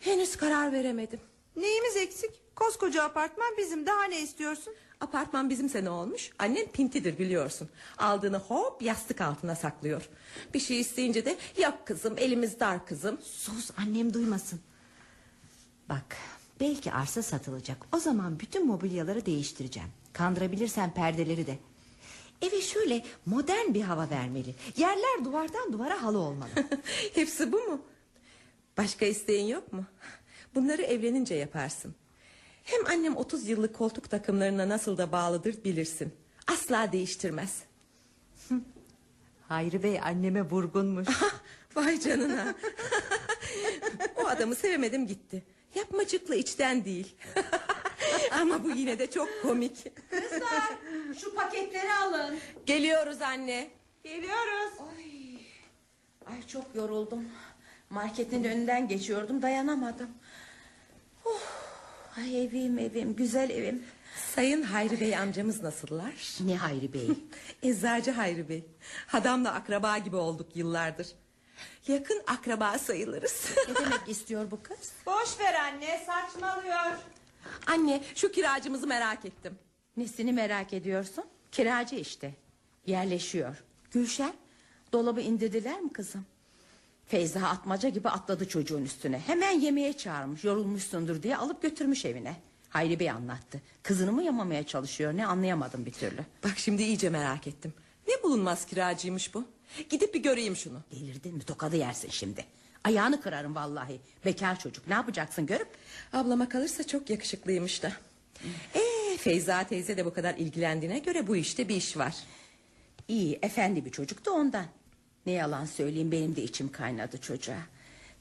[0.00, 1.20] Henüz karar veremedim.
[1.56, 2.30] Neyimiz eksik?
[2.56, 3.86] Koskoca apartman bizim.
[3.86, 4.74] Daha ne istiyorsun?
[5.00, 6.30] Apartman bizimse ne olmuş?
[6.38, 7.68] Annen pintidir biliyorsun.
[7.98, 10.08] Aldığını hop yastık altına saklıyor.
[10.54, 13.18] Bir şey isteyince de yok kızım elimiz dar kızım.
[13.22, 14.60] Sus annem duymasın.
[15.88, 16.16] Bak
[16.60, 17.86] belki arsa satılacak.
[17.92, 19.88] O zaman bütün mobilyaları değiştireceğim.
[20.12, 21.58] Kandırabilirsen perdeleri de.
[22.42, 24.54] Eve şöyle modern bir hava vermeli.
[24.76, 26.50] Yerler duvardan duvara halı olmalı.
[27.14, 27.82] Hepsi bu mu?
[28.78, 29.84] Başka isteğin yok mu?
[30.54, 31.94] Bunları evlenince yaparsın.
[32.66, 36.14] Hem annem 30 yıllık koltuk takımlarına nasıl da bağlıdır bilirsin.
[36.46, 37.62] Asla değiştirmez.
[39.48, 41.08] Hayri Bey anneme vurgunmuş.
[41.74, 42.54] Vay canına.
[44.16, 45.42] o adamı sevemedim gitti.
[45.74, 47.16] Yapmacıkla içten değil.
[48.40, 49.84] Ama bu yine de çok komik.
[50.10, 50.72] Kızlar
[51.20, 52.38] şu paketleri alın.
[52.66, 53.70] Geliyoruz anne.
[54.04, 54.72] Geliyoruz.
[56.26, 57.24] Ay çok yoruldum.
[57.90, 60.10] Marketin önünden geçiyordum dayanamadım.
[61.24, 61.65] Oh,
[62.18, 63.82] ay evim evim güzel evim.
[64.34, 66.14] Sayın Hayri Bey amcamız nasıllar?
[66.40, 67.08] ne Hayri Bey?
[67.62, 68.64] Eczacı Hayri Bey.
[69.12, 71.08] Adamla akraba gibi olduk yıllardır.
[71.88, 73.46] Yakın akraba sayılırız.
[73.68, 74.92] Ne demek istiyor bu kız?
[75.06, 76.98] Boş ver anne saçmalıyor.
[77.66, 79.58] Anne şu kiracımızı merak ettim.
[79.96, 81.24] Nesini merak ediyorsun?
[81.52, 82.34] Kiracı işte.
[82.86, 83.64] Yerleşiyor.
[83.90, 84.34] Gülşen
[84.92, 86.26] dolabı indirdiler mi kızım?
[87.06, 89.18] Feyza atmaca gibi atladı çocuğun üstüne.
[89.18, 92.36] Hemen yemeğe çağırmış yorulmuşsundur diye alıp götürmüş evine.
[92.68, 93.60] Hayri Bey anlattı.
[93.82, 96.20] Kızını mı yamamaya çalışıyor ne anlayamadım bir türlü.
[96.44, 97.74] Bak şimdi iyice merak ettim.
[98.08, 99.44] Ne bulunmaz kiracıymış bu?
[99.90, 100.80] Gidip bir göreyim şunu.
[100.92, 102.44] Delirdin mi tokadı yersin şimdi.
[102.84, 104.00] Ayağını kırarım vallahi.
[104.24, 105.68] Bekar çocuk ne yapacaksın görüp?
[106.12, 107.92] Ablama kalırsa çok yakışıklıymış da.
[108.74, 112.14] Ee, Feyza teyze de bu kadar ilgilendiğine göre bu işte bir iş var.
[113.08, 114.66] İyi efendi bir çocuk da ondan.
[115.26, 117.58] Ne yalan söyleyeyim benim de içim kaynadı çocuğa.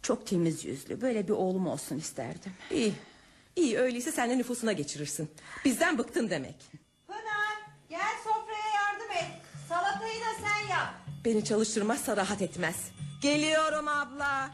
[0.02, 2.52] Çok temiz yüzlü böyle bir oğlum olsun isterdim.
[2.72, 2.94] İyi.
[3.56, 5.30] İyi öyleyse sen de nüfusuna geçirirsin.
[5.66, 6.56] Bizden bıktın demek.
[7.08, 7.58] Pınar
[7.90, 9.42] gel sofraya yardım et.
[9.70, 10.94] Salatayı da sen yap.
[11.26, 12.76] Beni çalıştırmazsa rahat etmez.
[13.22, 14.52] Geliyorum abla.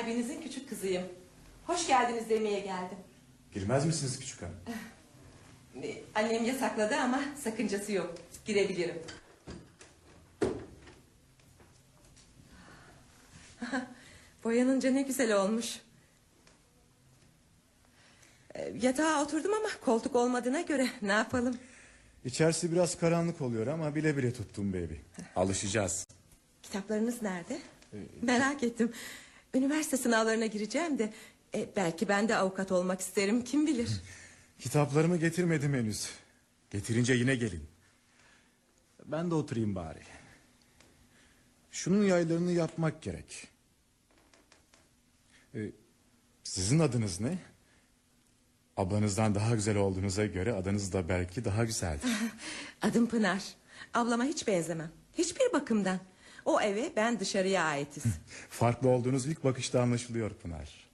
[0.00, 1.02] Sahibinizin küçük kızıyım.
[1.66, 2.98] Hoş geldiniz demeye geldim.
[3.54, 4.54] Girmez misiniz küçük hanım?
[5.82, 8.14] Ee, Annem yasakladı ama sakıncası yok.
[8.44, 9.02] Girebilirim.
[14.44, 15.80] Boyanınca ne güzel olmuş.
[18.54, 21.58] Ee, Yatağa oturdum ama koltuk olmadığına göre ne yapalım?
[22.24, 24.94] İçerisi biraz karanlık oluyor ama bile bile tuttum baby.
[25.36, 26.06] Alışacağız.
[26.62, 27.58] Kitaplarınız nerede?
[28.22, 28.92] Merak ettim.
[29.56, 31.12] Üniversite sınavlarına gireceğim de
[31.54, 33.90] e, belki ben de avukat olmak isterim kim bilir.
[34.58, 36.10] Kitaplarımı getirmedim henüz.
[36.70, 37.62] Getirince yine gelin.
[39.04, 40.00] Ben de oturayım bari.
[41.70, 43.48] Şunun yaylarını yapmak gerek.
[45.54, 45.70] Ee,
[46.44, 47.38] sizin adınız ne?
[48.76, 52.10] Ablanızdan daha güzel olduğunuza göre adınız da belki daha güzeldir.
[52.82, 53.42] Adım Pınar.
[53.94, 54.90] Ablama hiç benzemem.
[55.12, 56.00] Hiçbir bakımdan.
[56.46, 58.04] O eve ben dışarıya aitiz.
[58.50, 60.86] Farklı olduğunuz ilk bakışta anlaşılıyor Pınar.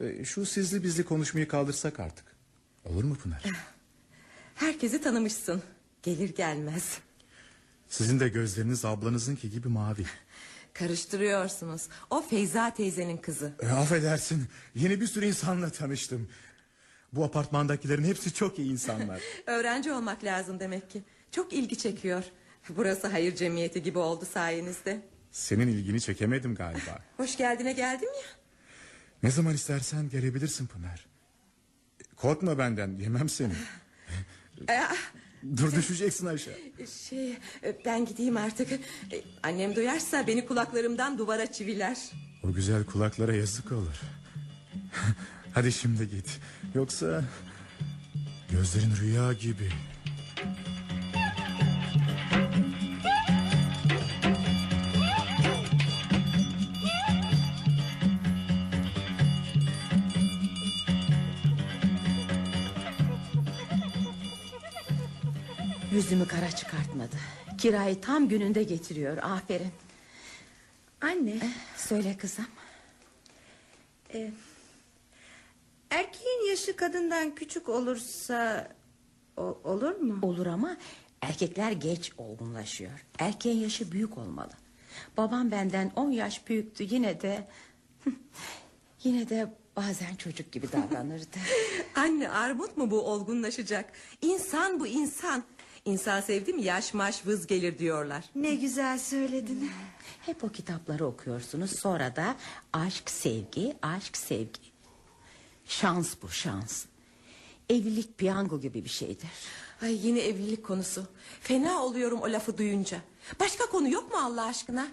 [0.00, 2.24] Ee, şu sizli bizli konuşmayı kaldırsak artık.
[2.84, 3.42] Olur mu Pınar?
[4.54, 5.62] Herkesi tanımışsın.
[6.02, 6.98] Gelir gelmez.
[7.88, 10.04] Sizin de gözleriniz ablanızınki gibi mavi.
[10.74, 11.88] Karıştırıyorsunuz.
[12.10, 13.52] O Feyza teyzenin kızı.
[13.62, 16.28] E, affedersin yeni bir sürü insanla tanıştım.
[17.12, 19.20] Bu apartmandakilerin hepsi çok iyi insanlar.
[19.46, 21.02] Öğrenci olmak lazım demek ki.
[21.30, 22.24] Çok ilgi çekiyor.
[22.68, 25.02] Burası hayır cemiyeti gibi oldu sayenizde.
[25.30, 26.98] Senin ilgini çekemedim galiba.
[27.16, 28.26] Hoş geldine geldim ya.
[29.22, 31.06] Ne zaman istersen gelebilirsin Pınar.
[32.16, 33.52] Korkma benden yemem seni.
[35.56, 36.54] Dur düşeceksin aşağı.
[37.08, 37.36] şey
[37.84, 38.72] ben gideyim artık.
[38.72, 38.78] Ee,
[39.42, 41.98] Annem duyarsa beni kulaklarımdan duvara çiviler.
[42.44, 44.00] O güzel kulaklara yazık olur.
[45.54, 46.40] Hadi şimdi git.
[46.74, 47.24] Yoksa
[48.50, 49.68] gözlerin rüya gibi.
[65.92, 67.16] Yüzümü kara çıkartmadı.
[67.58, 69.70] Kirayı tam gününde getiriyor aferin.
[71.00, 71.38] Anne
[71.76, 72.46] Söyle kızım.
[75.90, 78.68] erkeğin yaşı kadından küçük olursa
[79.36, 80.18] o- olur mu?
[80.22, 80.76] Olur ama
[81.20, 83.06] erkekler geç olgunlaşıyor.
[83.18, 84.52] Erkeğin yaşı büyük olmalı.
[85.16, 87.48] Babam benden 10 yaş büyüktü yine de...
[89.04, 91.36] Yine de bazen çocuk gibi davranırdı.
[91.94, 93.92] Anne armut mu bu olgunlaşacak?
[94.22, 95.44] İnsan bu insan.
[95.90, 98.24] İnsan sevdi mi yaş maş vız gelir diyorlar.
[98.34, 99.70] Ne güzel söyledin.
[100.26, 101.78] Hep o kitapları okuyorsunuz.
[101.78, 102.36] Sonra da
[102.72, 104.60] aşk, sevgi, aşk, sevgi.
[105.64, 106.84] Şans bu şans.
[107.68, 109.28] Evlilik piyango gibi bir şeydir.
[109.82, 111.06] Ay yine evlilik konusu.
[111.40, 113.00] Fena oluyorum o lafı duyunca.
[113.40, 114.88] Başka konu yok mu Allah aşkına?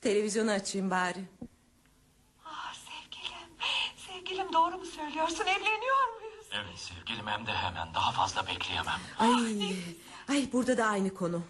[0.00, 1.24] Televizyonu açayım bari.
[2.44, 3.48] Ah sevgilim,
[3.96, 5.44] sevgilim doğru mu söylüyorsun?
[5.44, 6.21] Evleniyor muyuz?
[6.54, 9.00] Evet sevgilim hem de hemen daha fazla bekleyemem.
[9.18, 9.76] Ay,
[10.28, 11.42] ay burada da aynı konu.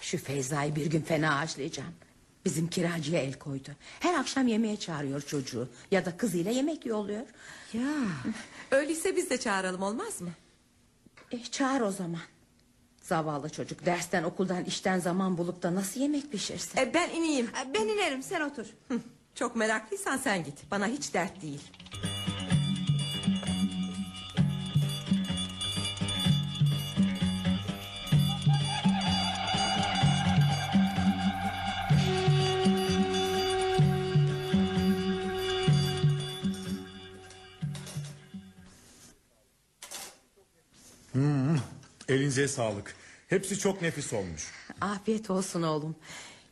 [0.00, 1.94] Şu Feyza'yı bir gün fena ağaçlayacağım.
[2.44, 3.70] Bizim kiracıya el koydu.
[4.00, 5.68] Her akşam yemeğe çağırıyor çocuğu.
[5.90, 7.26] Ya da kızıyla yemek yolluyor.
[7.72, 7.82] Ya.
[8.70, 10.30] Öyleyse biz de çağıralım olmaz mı?
[11.32, 12.20] E, çağır o zaman.
[13.02, 16.78] Zavallı çocuk dersten okuldan işten zaman bulup da nasıl yemek pişirsin?
[16.80, 17.50] E, ben ineyim.
[17.74, 18.66] Ben inerim sen otur.
[18.88, 18.98] Hı,
[19.34, 20.70] Çok meraklıysan sen git.
[20.70, 21.60] Bana hiç dert değil.
[42.08, 42.94] Elinize sağlık.
[43.28, 44.42] Hepsi çok nefis olmuş.
[44.80, 45.96] Afiyet olsun oğlum.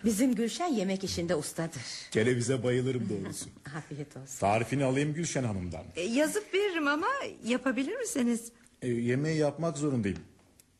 [0.04, 1.82] Bizim Gülşen yemek işinde ustadır.
[2.10, 3.46] Kerevize bayılırım doğrusu.
[3.76, 4.38] Afiyet olsun.
[4.40, 5.84] Tarifini alayım Gülşen Hanım'dan.
[5.96, 7.06] E, yazıp veririm ama
[7.44, 8.52] yapabilir misiniz?
[8.82, 10.18] E, yemeği yapmak zorundayım.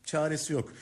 [0.05, 0.73] Çaresi yok.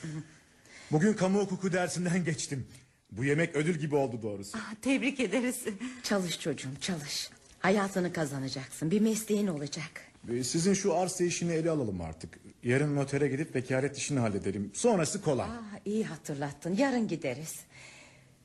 [0.92, 2.66] Bugün kamu hukuku dersinden geçtim.
[3.12, 4.58] Bu yemek ödül gibi oldu doğrusu.
[4.82, 5.64] Tebrik ederiz.
[6.02, 7.30] Çalış çocuğum çalış.
[7.58, 8.90] Hayatını kazanacaksın.
[8.90, 10.07] Bir mesleğin olacak.
[10.28, 12.38] Ee, Sizin şu arsa işini ele alalım artık.
[12.62, 14.70] Yarın notere gidip vekalet işini halledelim.
[14.74, 15.48] Sonrası kolay.
[15.50, 16.76] Aa, iyi hatırlattın.
[16.76, 17.60] Yarın gideriz.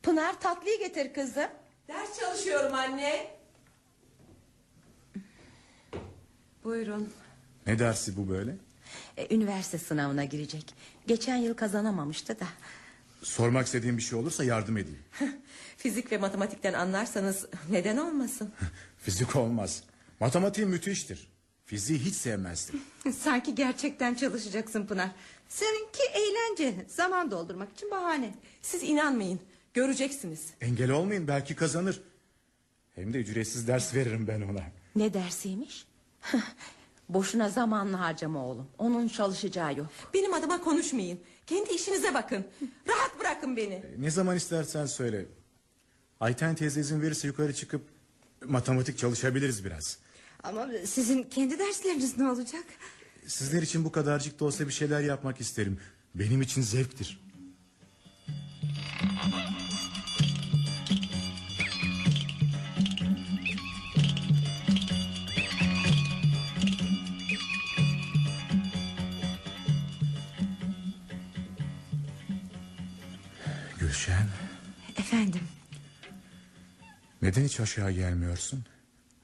[0.03, 1.47] Pınar tatlıyı getir kızım.
[1.87, 3.27] Ders çalışıyorum anne.
[6.63, 7.13] Buyurun.
[7.67, 8.55] Ne dersi bu böyle?
[9.17, 10.73] Ee, üniversite sınavına girecek.
[11.07, 12.45] Geçen yıl kazanamamıştı da.
[13.23, 14.99] Sormak istediğim bir şey olursa yardım edeyim.
[15.77, 18.53] Fizik ve matematikten anlarsanız neden olmasın?
[18.97, 19.83] Fizik olmaz.
[20.19, 21.32] Matematiğim müthiştir.
[21.73, 22.81] Fiziği hiç sevmezdim.
[23.19, 25.11] Sanki gerçekten çalışacaksın Pınar.
[25.49, 26.85] Seninki eğlence.
[26.87, 28.35] Zaman doldurmak için bahane.
[28.61, 29.39] Siz inanmayın.
[29.73, 30.47] Göreceksiniz.
[30.61, 32.01] Engel olmayın belki kazanır.
[32.95, 34.61] Hem de ücretsiz ders veririm ben ona.
[34.95, 35.85] Ne dersiymiş?
[37.09, 38.67] Boşuna zamanını harcama oğlum.
[38.77, 39.87] Onun çalışacağı yok.
[40.13, 41.19] Benim adıma konuşmayın.
[41.47, 42.45] Kendi işinize bakın.
[42.87, 43.83] Rahat bırakın beni.
[43.97, 45.25] Ne zaman istersen söyle.
[46.19, 47.81] Ayten teyze izin verirse yukarı çıkıp
[48.45, 50.02] matematik çalışabiliriz biraz.
[50.43, 52.63] Ama sizin kendi dersleriniz ne olacak?
[53.27, 55.79] Sizler için bu kadarcık da olsa bir şeyler yapmak isterim.
[56.15, 57.23] Benim için zevktir.
[73.79, 74.27] Gülşen,
[74.97, 75.41] Efendim
[77.21, 78.65] neden hiç aşağı gelmiyorsun?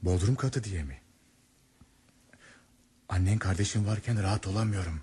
[0.02, 0.98] Bodrum katı diye mi?
[3.10, 5.00] Annen kardeşin varken rahat olamıyorum.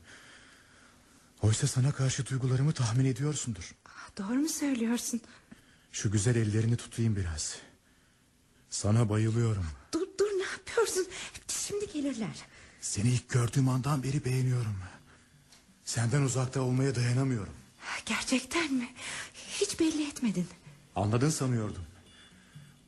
[1.41, 3.75] Oysa sana karşı duygularımı tahmin ediyorsundur.
[4.17, 5.21] doğru mu söylüyorsun?
[5.91, 7.55] Şu güzel ellerini tutayım biraz.
[8.69, 9.65] Sana bayılıyorum.
[9.93, 11.07] Dur dur ne yapıyorsun?
[11.47, 12.45] Şimdi gelirler.
[12.81, 14.75] Seni ilk gördüğüm andan beri beğeniyorum.
[15.85, 17.53] Senden uzakta olmaya dayanamıyorum.
[18.05, 18.89] Gerçekten mi?
[19.33, 20.47] Hiç belli etmedin.
[20.95, 21.83] Anladın sanıyordum.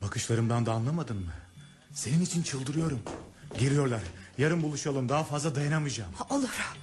[0.02, 1.32] Bakışlarımdan da anlamadın mı?
[1.92, 3.00] Senin için çıldırıyorum.
[3.58, 4.02] Geliyorlar.
[4.40, 5.08] Yarın buluşalım.
[5.08, 6.12] Daha fazla dayanamayacağım.
[6.30, 6.74] Olur.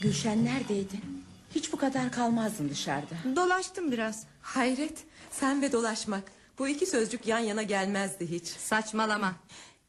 [0.00, 1.24] Gülşen neredeydin?
[1.54, 3.36] Hiç bu kadar kalmazdın dışarıda.
[3.36, 4.24] Dolaştım biraz.
[4.42, 5.04] Hayret.
[5.30, 6.22] Sen ve dolaşmak.
[6.58, 8.46] Bu iki sözcük yan yana gelmezdi hiç.
[8.46, 9.34] Saçmalama.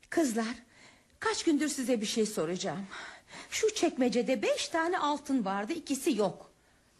[0.10, 0.56] Kızlar
[1.20, 2.86] kaç gündür size bir şey soracağım.
[3.50, 6.52] Şu çekmecede beş tane altın vardı ikisi yok.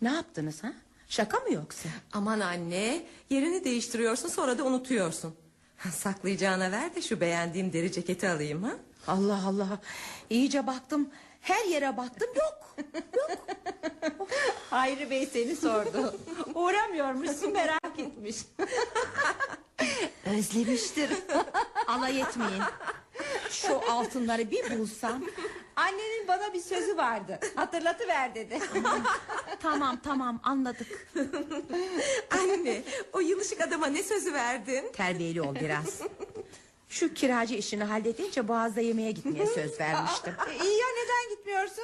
[0.02, 0.74] Ne yaptınız ha?
[1.08, 1.90] Şaka mı yoksa?
[2.14, 3.02] Aman anne.
[3.30, 5.36] Yerini değiştiriyorsun sonra da unutuyorsun.
[5.92, 8.72] Saklayacağına ver de şu beğendiğim deri ceketi alayım ha.
[9.08, 9.80] Allah Allah.
[10.30, 11.10] İyice baktım.
[11.42, 12.76] Her yere baktım yok.
[14.70, 16.16] Hayri Bey seni sordu.
[16.56, 18.38] Uğramıyormuşsun merak etmiş.
[20.26, 21.10] Özlemiştir.
[21.88, 22.64] Alay etmeyin.
[23.50, 25.24] Şu altınları bir bulsam.
[25.76, 27.40] Annenin bana bir sözü vardı.
[27.56, 28.60] Hatırlatıver dedi.
[29.62, 31.08] Tamam tamam anladık.
[32.32, 34.86] Anne o yılışık adama ne sözü verdin?
[34.94, 36.02] Terbiyeli ol biraz.
[36.90, 40.34] Şu kiracı işini halledince Boğaz'da yemeğe gitmeye söz vermiştim.
[40.64, 41.84] İyi ya neden gitmiyorsun?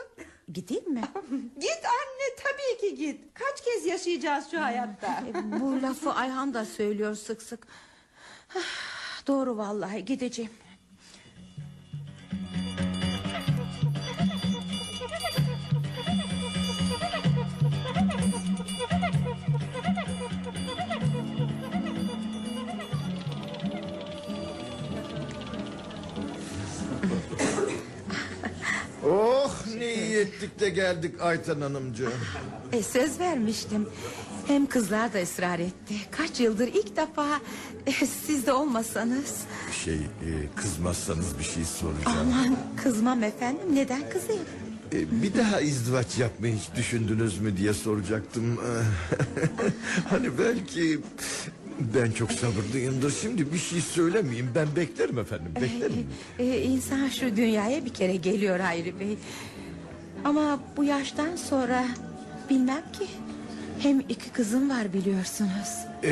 [0.54, 1.02] Gideyim mi?
[1.60, 3.22] Git anne tabii ki git.
[3.34, 5.24] Kaç kez yaşayacağız şu hayatta?
[5.30, 7.68] E, Bu lafı Ayhan da söylüyor sık sık.
[8.56, 10.52] Ah, Doğru vallahi gideceğim.
[29.84, 32.14] Ne iyi ettik de geldik Ayten Hanımcığım.
[32.72, 33.88] E, söz vermiştim.
[34.48, 35.96] Hem kızlar da ısrar etti.
[36.12, 37.40] Kaç yıldır ilk defa
[37.88, 39.42] e, siz de olmasanız.
[39.84, 42.18] Şey e, kızmazsanız bir şey soracağım.
[42.22, 44.46] Aman kızmam efendim neden kızayım?
[44.94, 48.58] E, bir daha izdivaç yapmayı hiç düşündünüz mü diye soracaktım.
[50.10, 51.00] hani belki
[51.80, 53.14] ben çok sabırlıyımdır.
[53.22, 54.50] Şimdi bir şey söylemeyeyim.
[54.56, 55.52] Ben beklerim efendim.
[55.62, 56.08] Beklerim.
[56.40, 59.18] E, e, insan şu dünyaya bir kere geliyor Hayri Bey.
[60.26, 61.86] Ama bu yaştan sonra
[62.50, 63.08] bilmem ki.
[63.80, 65.86] Hem iki kızım var biliyorsunuz.
[66.04, 66.10] Ee,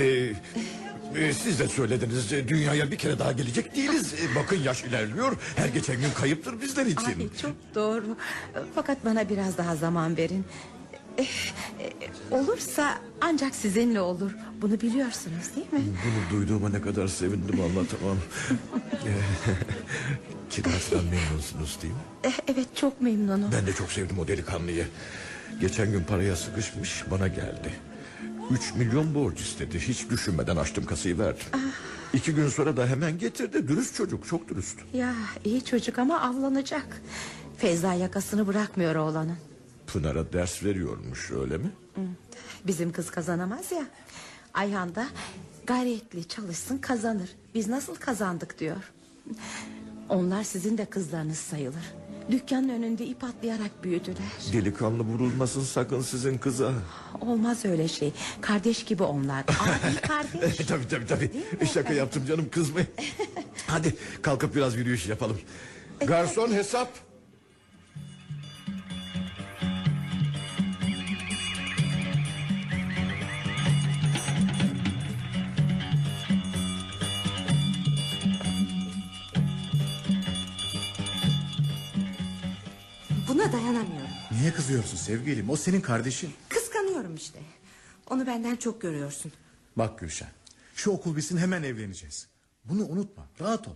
[1.16, 4.14] e, siz de söylediniz e, dünyaya bir kere daha gelecek değiliz.
[4.14, 5.38] E, bakın yaş ilerliyor.
[5.56, 7.06] Her geçen gün kayıptır bizler için.
[7.06, 8.18] Ay çok doğru.
[8.76, 10.46] Fakat bana biraz daha zaman verin.
[11.22, 14.32] Eh, eh, Olursa ancak sizinle olur.
[14.62, 15.82] Bunu biliyorsunuz değil mi?
[16.06, 18.18] Bunu duyduğuma ne kadar sevindim anlatamam.
[19.06, 19.12] Ee,
[20.50, 22.00] Kirazdan memnunsunuz değil mi?
[22.24, 23.50] Eh, Evet çok memnunum.
[23.52, 24.88] Ben de çok sevdim o delikanlıyı.
[25.62, 27.74] Geçen gün paraya sıkışmış bana geldi.
[28.52, 29.80] Üç milyon borç istedi.
[29.80, 31.46] Hiç düşünmeden açtım kasayı verdim.
[32.14, 33.68] İki gün sonra da hemen getirdi.
[33.68, 34.78] Dürüst çocuk, çok dürüst.
[34.94, 35.14] Ya
[35.46, 37.02] iyi çocuk ama avlanacak.
[37.58, 39.38] Feyza yakasını bırakmıyor oğlanın.
[39.94, 41.72] Pınar'a ders veriyormuş öyle mi?
[42.68, 43.84] Bizim kız kazanamaz ya.
[44.54, 45.08] Ayhan da
[45.68, 47.30] gayretli çalışsın kazanır.
[47.56, 48.92] Biz nasıl kazandık diyor.
[50.10, 51.94] Onlar sizin de kızlarınız sayılır.
[52.32, 54.18] Dükkanın önünde ip atlayarak büyüdüler.
[54.54, 56.74] Delikanlı vurulmasın sakın sizin kıza.
[57.22, 58.14] Olmaz öyle şey.
[58.42, 59.40] Kardeş gibi onlar.
[59.44, 60.58] Abi kardeş.
[60.58, 61.32] tabii tabii tabii.
[61.74, 62.88] Şaka yaptım canım kızmayın.
[63.68, 65.40] Hadi kalkıp biraz yürüyüş yapalım.
[66.08, 66.90] Garson hesap.
[83.42, 84.10] Buna dayanamıyorum.
[84.32, 85.50] Niye kızıyorsun sevgilim?
[85.50, 86.34] O senin kardeşin.
[86.50, 87.40] Kıskanıyorum işte.
[88.10, 89.32] Onu benden çok görüyorsun.
[89.76, 90.30] Bak Gülşen.
[90.76, 92.28] Şu okul bitsin hemen evleneceğiz.
[92.66, 93.28] Bunu unutma.
[93.42, 93.76] Rahat ol.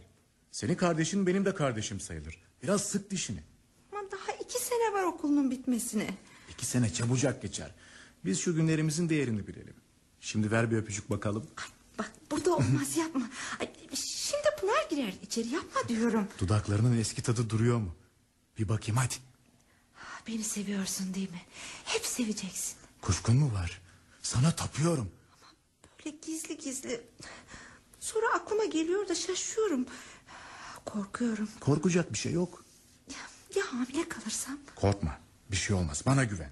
[0.52, 2.38] Senin kardeşin benim de kardeşim sayılır.
[2.64, 3.40] Biraz sık dişini.
[3.92, 6.08] Ama daha iki sene var okulunun bitmesine.
[6.50, 7.72] İki sene çabucak geçer.
[8.26, 9.76] Biz şu günlerimizin değerini bilelim.
[10.22, 11.48] Şimdi ver bir öpücük bakalım.
[11.58, 11.66] Ay,
[12.00, 13.30] bak burada olmaz yapma.
[13.60, 16.28] Ay, şimdi Pınar girer içeri yapma diyorum.
[16.40, 17.96] Dudaklarının eski tadı duruyor mu?
[18.60, 19.16] Bir bakayım hadi.
[20.28, 21.42] Beni seviyorsun değil mi?
[21.86, 22.76] Hep seveceksin.
[23.02, 23.82] Kuşkun mu var?
[24.22, 25.12] Sana tapıyorum.
[26.06, 27.02] Böyle gizli gizli.
[28.00, 29.86] Sonra aklıma geliyor da şaşıyorum.
[30.86, 31.50] Korkuyorum.
[31.60, 32.66] Korkacak bir şey yok.
[33.12, 33.18] Ya,
[33.62, 34.58] ya hamile kalırsam?
[34.76, 35.20] Korkma.
[35.52, 36.04] Bir şey olmaz.
[36.06, 36.52] Bana güven.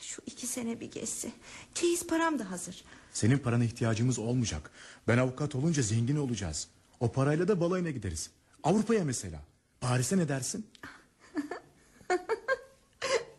[0.00, 1.32] Şu iki sene bir geçse.
[1.74, 2.84] Çeyiz param da hazır.
[3.12, 4.70] Senin parana ihtiyacımız olmayacak.
[5.08, 6.68] Ben avukat olunca zengin olacağız.
[7.00, 8.30] O parayla da balayına gideriz.
[8.62, 9.42] Avrupa'ya mesela.
[9.80, 10.66] Paris'e ne dersin?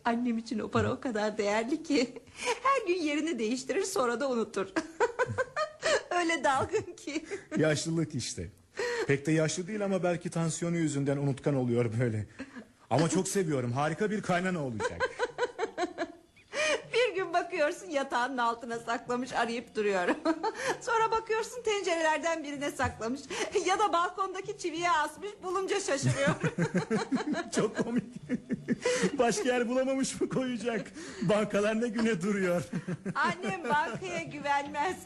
[0.04, 2.14] Annem için o para o kadar değerli ki.
[2.62, 4.66] Her gün yerini değiştirir sonra da unutur.
[6.10, 7.24] Öyle dalgın ki.
[7.58, 8.48] Yaşlılık işte.
[9.06, 12.26] Pek de yaşlı değil ama belki tansiyonu yüzünden unutkan oluyor böyle.
[12.90, 13.72] Ama çok seviyorum.
[13.72, 15.10] Harika bir kaynana olacak.
[17.72, 20.08] Bakıyorsun yatağının altına saklamış arayıp duruyor.
[20.80, 23.20] Sonra bakıyorsun tencerelerden birine saklamış.
[23.66, 26.34] Ya da balkondaki çiviye asmış bulunca şaşırıyor.
[27.56, 28.04] Çok komik.
[29.18, 30.92] Başka yer bulamamış mı koyacak?
[31.22, 32.62] Bankalar ne güne duruyor.
[33.14, 34.96] Annem bankaya güvenmez.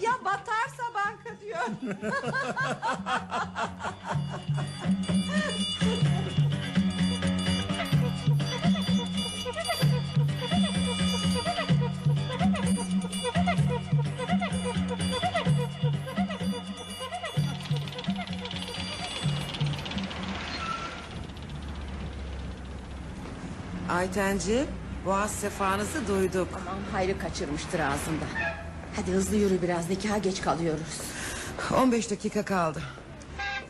[0.00, 1.60] Ya batarsa banka diyor.
[23.94, 24.66] Aytenciğim
[25.06, 26.48] boğaz sefanızı duyduk.
[26.54, 28.24] Aman hayrı kaçırmıştır ağzında.
[28.96, 31.00] Hadi hızlı yürü biraz nikaha geç kalıyoruz.
[31.82, 32.82] 15 dakika kaldı.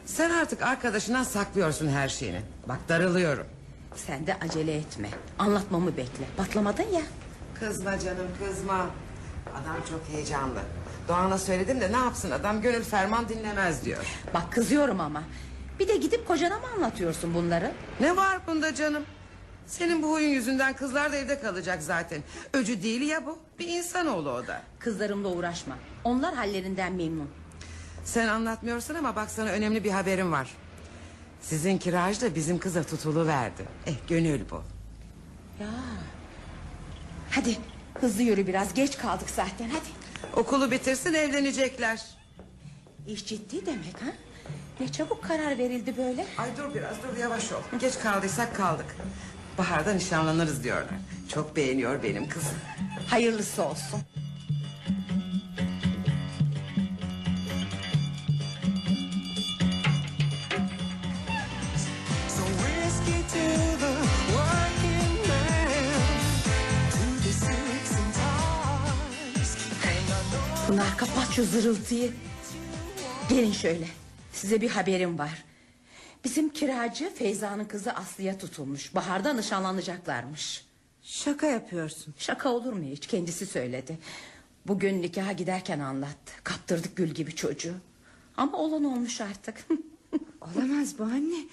[0.07, 2.43] Sen artık arkadaşından saklıyorsun her şeyini.
[2.69, 3.47] Bak darılıyorum.
[3.97, 5.09] Sen de acele etme.
[5.39, 6.25] Anlatmamı bekle.
[6.37, 7.03] Patlamadın ya.
[7.61, 8.87] Kızma canım kızma.
[9.53, 10.61] Adam çok heyecanlı.
[11.09, 14.07] Doğan'a söyledim de ne yapsın adam gönül ferman dinlemez diyor.
[14.35, 15.23] Bak kızıyorum ama.
[15.81, 17.73] Bir de gidip kocana mı anlatıyorsun bunları?
[18.01, 19.03] Ne var bunda canım?
[19.67, 22.23] Senin bu huyun yüzünden kızlar da evde kalacak zaten.
[22.53, 23.39] Öcü değil ya bu.
[23.59, 24.63] Bir insanoğlu o da.
[24.79, 25.79] Kızlarımla uğraşma.
[26.05, 27.31] Onlar hallerinden memnun.
[28.05, 30.51] Sen anlatmıyorsun ama bak sana önemli bir haberim var.
[31.43, 33.65] Sizin kiraj da bizim kıza tutulu verdi.
[33.87, 34.63] Eh gönül bu.
[35.61, 35.71] Ya.
[37.31, 37.57] Hadi
[38.01, 38.75] hızlı yürü biraz.
[38.75, 40.05] Geç kaldık zaten hadi.
[40.41, 42.03] Okulu bitirsin evlenecekler.
[43.07, 44.13] İş ciddi demek ha?
[44.81, 46.27] Ne çabuk karar verildi böyle.
[46.39, 47.61] Ay dur biraz dur yavaş ol.
[47.81, 48.97] Geç kaldıysak kaldık.
[49.59, 50.95] Baharda nişanlanırız diyorlar.
[51.29, 52.59] Çok beğeniyor benim kızım.
[53.09, 54.01] Hayırlısı olsun.
[70.67, 72.13] Pınar kapat şu zırıltıyı.
[73.29, 73.87] Gelin şöyle.
[74.33, 75.45] Size bir haberim var.
[76.25, 78.95] Bizim kiracı Feyza'nın kızı Aslı'ya tutulmuş.
[78.95, 80.65] Baharda nişanlanacaklarmış.
[81.03, 82.15] Şaka yapıyorsun.
[82.19, 83.99] Şaka olur mu hiç kendisi söyledi.
[84.67, 86.33] Bugün nikaha giderken anlattı.
[86.45, 87.75] Kaptırdık gül gibi çocuğu.
[88.37, 89.67] Ama olan olmuş artık.
[90.41, 91.45] Olamaz bu anne.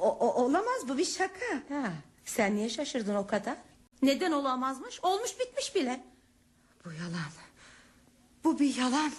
[0.00, 1.54] O, o- olamaz bu bir şaka.
[1.68, 1.92] ha,
[2.24, 3.56] sen niye şaşırdın o kadar?
[4.02, 5.00] Neden olamazmış?
[5.04, 6.00] Olmuş bitmiş bile.
[6.84, 7.30] Bu yalan.
[8.44, 9.12] Bu bir yalan.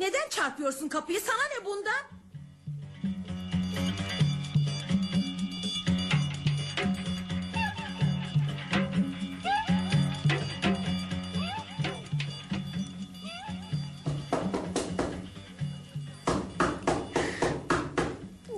[0.00, 1.20] Neden çarpıyorsun kapıyı?
[1.20, 2.02] Sana ne bundan?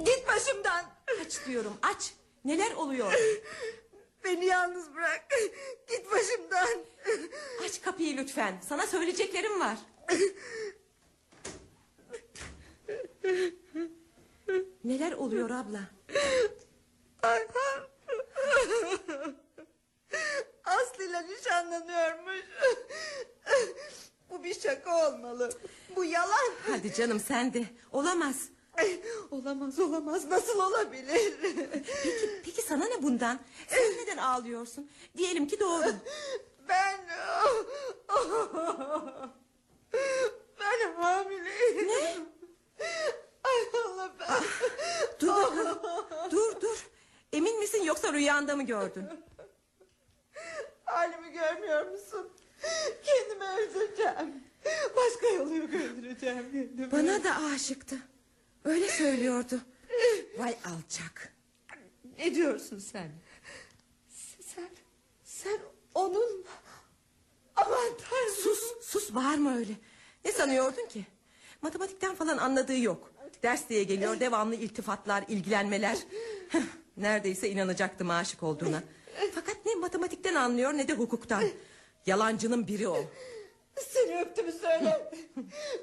[0.04, 0.84] Git başımdan.
[1.26, 2.12] Aç diyorum aç.
[2.44, 3.12] Neler oluyor?
[4.24, 5.24] Beni yalnız bırak.
[5.90, 6.68] Git başımdan.
[7.64, 8.54] Aç kapıyı lütfen.
[8.68, 9.76] Sana söyleyeceklerim var.
[14.84, 15.80] Neler oluyor abla?
[17.22, 17.88] Ayhan.
[20.64, 22.44] Aslı'yla nişanlanıyormuş.
[24.30, 25.52] Bu bir şaka olmalı.
[25.96, 26.52] Bu yalan.
[26.70, 27.64] Hadi canım sen de.
[27.92, 28.48] Olamaz.
[29.30, 31.34] Olamaz olamaz nasıl olabilir?
[32.02, 33.40] Peki, peki sana ne bundan?
[33.68, 34.90] Sen neden ağlıyorsun?
[35.16, 35.94] Diyelim ki doğru.
[36.68, 37.00] Ben...
[40.60, 41.88] Ben hamileyim.
[41.88, 42.16] Ne?
[43.44, 44.42] Ay Allah ben...
[45.20, 45.78] Dur bakalım.
[46.30, 46.86] Dur dur.
[47.32, 49.04] Emin misin yoksa rüyanda mı gördün?
[50.84, 52.32] Halimi görmüyor musun?
[53.04, 54.44] Kendimi öldüreceğim.
[54.96, 56.92] Başka yolu yok öldüreceğim kendimi.
[56.92, 57.96] Bana da aşıktı.
[58.64, 59.60] Öyle söylüyordu.
[60.38, 61.32] Vay alçak.
[62.18, 63.10] Ne diyorsun sen?
[64.40, 64.70] Sen,
[65.24, 65.58] sen
[65.94, 66.44] onun...
[67.56, 68.34] Aman tanrım.
[68.42, 69.72] Sus sus bağırma öyle.
[70.24, 71.06] Ne sanıyordun ki?
[71.62, 73.12] Matematikten falan anladığı yok.
[73.42, 75.98] Ders diye geliyor devamlı iltifatlar, ilgilenmeler.
[76.96, 78.82] Neredeyse inanacaktım aşık olduğuna.
[79.34, 81.44] Fakat ne matematikten anlıyor ne de hukuktan.
[82.06, 83.04] Yalancının biri o.
[83.88, 85.12] Seni öptüm söyle.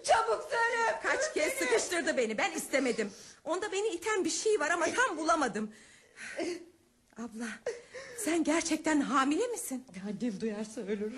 [0.04, 1.00] Çabuk söyle.
[1.04, 3.12] Kaç kez sıkıştırdı beni ben istemedim.
[3.44, 5.74] Onda beni iten bir şey var ama tam bulamadım.
[7.18, 7.48] Abla
[8.18, 9.86] sen gerçekten hamile misin?
[10.08, 11.14] Annem duyarsa ölür.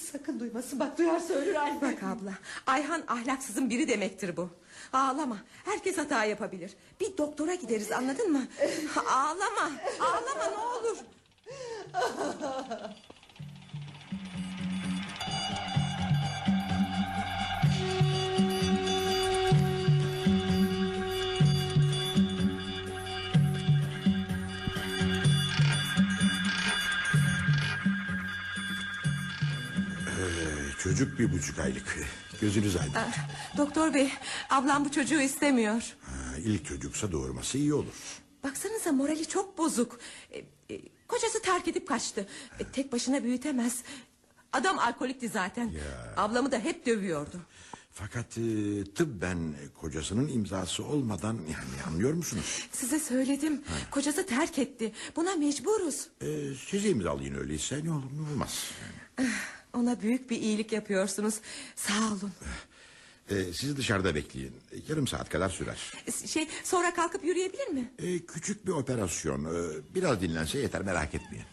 [0.00, 1.80] Sakın duymasın bak duyarsa ölür anne.
[1.82, 2.32] Bak abla
[2.66, 4.50] Ayhan ahlaksızın biri demektir bu.
[4.92, 6.76] Ağlama herkes hata yapabilir.
[7.00, 8.46] Bir doktora gideriz anladın mı?
[9.10, 9.70] Ağlama
[10.00, 10.96] ağlama ne olur.
[30.98, 31.98] Çocuk bir buçuk aylık.
[32.40, 32.92] Gözünüz aydın.
[32.96, 34.10] Ah, Doktor bey
[34.50, 35.96] ablam bu çocuğu istemiyor.
[36.02, 36.12] Ha,
[36.44, 37.94] İlk çocuksa doğurması iyi olur.
[38.44, 39.98] Baksanıza morali çok bozuk.
[40.30, 40.38] E,
[40.74, 42.28] e, kocası terk edip kaçtı.
[42.60, 43.82] E, tek başına büyütemez.
[44.52, 45.72] Adam alkolikti zaten.
[46.16, 47.40] Ablamı da hep dövüyordu.
[47.92, 48.40] Fakat e,
[48.94, 52.68] tıbben kocasının imzası olmadan yani anlıyor musunuz?
[52.72, 53.62] Size söyledim.
[53.90, 54.92] Kocası terk etti.
[55.16, 56.08] Buna mecburuz.
[56.20, 56.26] E,
[56.70, 58.70] siz imzalayın öyleyse ne olur ne olmaz.
[59.76, 61.34] Ona büyük bir iyilik yapıyorsunuz.
[61.76, 62.32] Sağ olun.
[63.30, 64.52] E, siz dışarıda bekleyin.
[64.72, 65.78] E, Yarım saat kadar sürer.
[66.26, 67.90] Şey sonra kalkıp yürüyebilir mi?
[67.98, 69.44] E, küçük bir operasyon.
[69.44, 69.58] E,
[69.94, 71.44] biraz dinlense yeter merak etmeyin.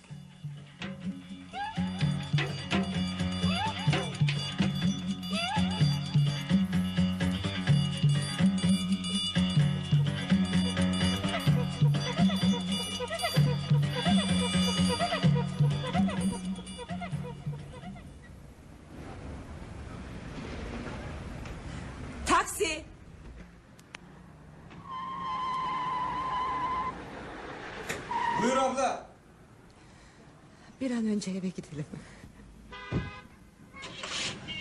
[31.04, 31.86] An önce eve gidelim.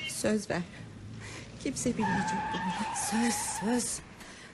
[0.09, 0.63] Söz ver.
[1.63, 2.97] Kimse bilmeyecek bunu.
[3.11, 3.99] Söz söz.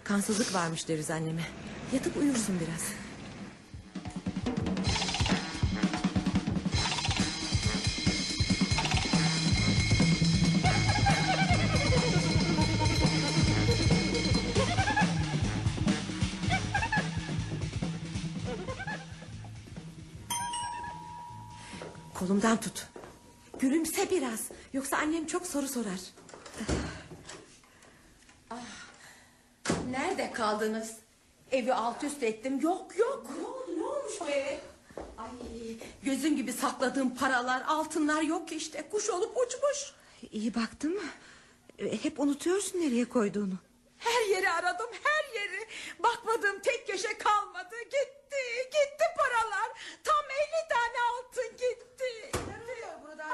[0.05, 1.43] Kansızlık varmış deriz anneme.
[1.93, 3.08] Yatıp uyursun biraz.
[22.49, 22.86] Kolumdan tut.
[23.59, 24.40] Gülümse biraz.
[24.72, 26.01] Yoksa annem çok soru sorar.
[28.51, 28.57] Ah,
[29.90, 30.96] Nerede kaldınız?
[31.51, 32.61] Evi alt üst ettim.
[32.61, 33.26] Yok yok.
[33.40, 33.78] Ne oldu?
[33.78, 34.61] Ne olmuş bu eve?
[35.18, 35.28] Ay,
[36.03, 38.88] gözüm gibi sakladığım paralar, altınlar yok ki işte.
[38.90, 39.92] Kuş olup uçmuş.
[40.32, 41.09] İyi baktın mı?
[41.78, 43.55] E, Hep unutuyorsun nereye koyduğunu.
[43.99, 45.68] Her yeri aradım, her yeri.
[45.99, 47.74] Bakmadığım tek köşe kalmadı.
[47.84, 49.68] Gitti, gitti paralar.
[50.05, 51.78] Tam 50 tane altın gitti.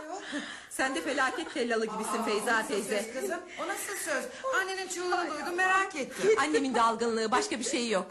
[0.70, 3.10] Sen de felaket tellalı gibisin Feyza teyze.
[3.20, 4.24] Kızım o nasıl söz?
[4.60, 6.30] Annenin çığlığını duydum merak ettim.
[6.38, 8.06] Annemin dalgınlığı başka bir şey yok.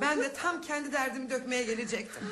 [0.00, 2.22] Ben de tam kendi derdimi dökmeye gelecektim.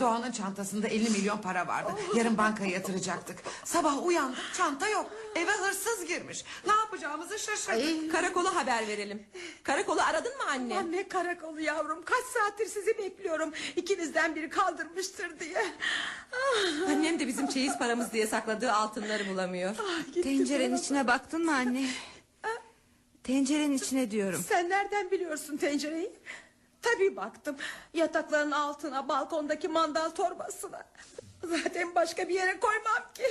[0.00, 1.90] Doğan'ın çantasında 50 milyon para vardı.
[2.16, 3.38] Yarın bankaya yatıracaktık.
[3.64, 5.10] Sabah uyandık çanta yok.
[5.34, 6.44] Eve hırsız girmiş.
[6.66, 8.12] Ne yapacağımızı şaşırdık.
[8.12, 9.26] Karakola haber verelim.
[9.62, 10.78] Karakolu aradın mı anne?
[10.78, 12.02] Anne karakolu yavrum.
[12.04, 13.52] Kaç saattir sizi bekliyorum.
[13.76, 15.64] İkinizden biri kaldırmıştır diye.
[16.32, 19.76] Ah, Annem de bizim çeyiz paramız diye sakladığı altınları bulamıyor.
[20.22, 21.88] Tencerenin içine baktın mı anne?
[23.24, 24.44] Tencerenin içine diyorum.
[24.48, 26.12] Sen nereden biliyorsun tencereyi?
[26.94, 27.56] Tabii baktım.
[27.94, 30.84] Yatakların altına, balkondaki mandal torbasına.
[31.44, 33.24] Zaten başka bir yere koymam ki.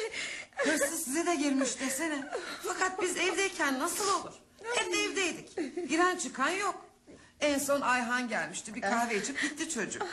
[0.56, 2.32] Hırsız size de girmiş desene.
[2.64, 4.34] Fakat biz evdeyken nasıl olur?
[4.64, 5.56] Hep de evdeydik.
[5.90, 6.86] Giren çıkan yok.
[7.40, 8.76] En son Ayhan gelmişti.
[8.76, 10.08] Bir kahve içip gitti çocuk.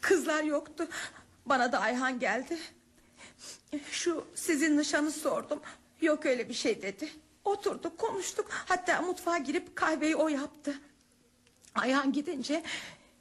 [0.00, 0.88] Kızlar yoktu.
[1.46, 2.58] Bana da Ayhan geldi.
[3.90, 5.60] Şu sizin nişanı sordum.
[6.00, 7.08] Yok öyle bir şey dedi.
[7.44, 8.46] Oturduk konuştuk.
[8.50, 10.80] Hatta mutfağa girip kahveyi o yaptı.
[11.78, 12.62] Ayhan gidince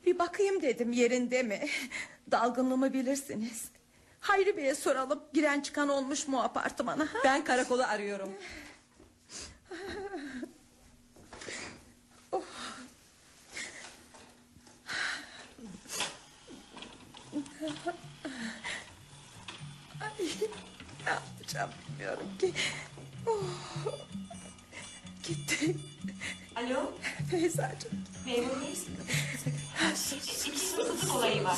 [0.05, 1.59] bir bakayım dedim yerinde mi?
[2.31, 3.65] Dalgınlığımı bilirsiniz.
[4.19, 7.03] Hayri Bey'e soralım giren çıkan olmuş mu apartmana?
[7.03, 7.19] ha?
[7.23, 8.29] Ben karakolu arıyorum.
[20.01, 20.09] Ay,
[21.05, 22.53] ne yapacağım bilmiyorum ki.
[23.25, 23.43] Oh.
[25.23, 25.75] Gitti.
[26.57, 26.91] Alo,
[27.31, 27.91] Feyzacığım.
[28.25, 28.73] memur bey.
[30.17, 31.57] İki hırsızlık olayı var.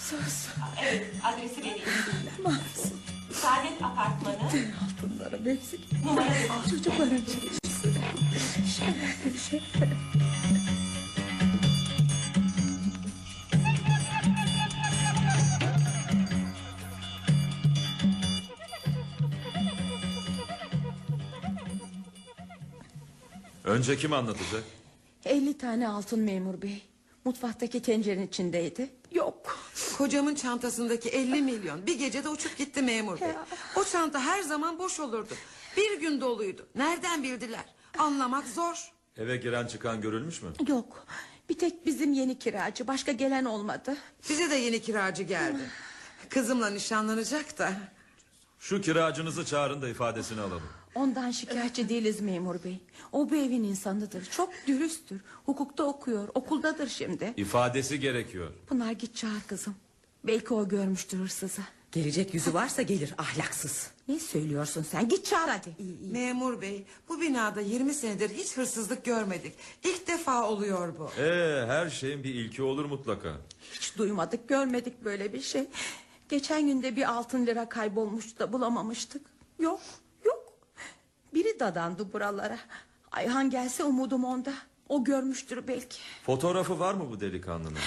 [0.00, 0.46] Sus.
[0.82, 1.78] Evet, adresi vereyim.
[2.42, 2.92] Mahsus.
[3.32, 4.36] Saadet Apartmanı,
[4.84, 6.04] Altınlarım eksik.
[6.04, 6.28] numara
[6.70, 7.94] Çocukların çekişsin.
[8.78, 9.87] Şöyle şöyle.
[23.68, 24.64] Önce kim anlatacak?
[25.24, 26.82] 50 tane altın memur bey.
[27.24, 28.90] Mutfaktaki tencerenin içindeydi.
[29.12, 29.58] Yok.
[29.98, 33.30] Kocamın çantasındaki 50 milyon bir gecede uçup gitti memur bey.
[33.76, 35.34] O çanta her zaman boş olurdu.
[35.76, 36.66] Bir gün doluydu.
[36.74, 37.64] Nereden bildiler?
[37.98, 38.92] Anlamak zor.
[39.16, 40.50] Eve giren çıkan görülmüş mü?
[40.68, 41.06] Yok.
[41.48, 42.86] Bir tek bizim yeni kiracı.
[42.86, 43.96] Başka gelen olmadı.
[44.28, 45.70] Bize de yeni kiracı geldi.
[46.28, 47.72] Kızımla nişanlanacak da.
[48.58, 50.62] Şu kiracınızı çağırın da ifadesini alalım.
[50.98, 52.78] Ondan şikayetçi değiliz memur bey.
[53.12, 54.24] O bu evin insanıdır.
[54.24, 55.20] Çok dürüsttür.
[55.46, 56.28] Hukukta okuyor.
[56.34, 57.34] Okuldadır şimdi.
[57.36, 58.50] İfadesi gerekiyor.
[58.66, 59.74] Pınar git çağır kızım.
[60.24, 61.62] Belki o görmüştür hırsızı.
[61.92, 63.90] Gelecek yüzü varsa gelir ahlaksız.
[64.08, 65.08] Ne söylüyorsun sen?
[65.08, 65.76] Git çağır hadi.
[66.12, 69.52] Memur bey bu binada 20 senedir hiç hırsızlık görmedik.
[69.84, 71.22] İlk defa oluyor bu.
[71.22, 73.36] Ee, her şeyin bir ilki olur mutlaka.
[73.72, 75.66] Hiç duymadık, görmedik böyle bir şey.
[76.28, 79.22] Geçen günde bir altın lira kaybolmuştu da bulamamıştık.
[79.58, 79.80] Yok.
[81.38, 82.58] Biri dadandı buralara.
[83.12, 84.52] Ayhan gelse umudum onda.
[84.88, 85.98] O görmüştür belki.
[86.26, 87.78] Fotoğrafı var mı bu delikanlının?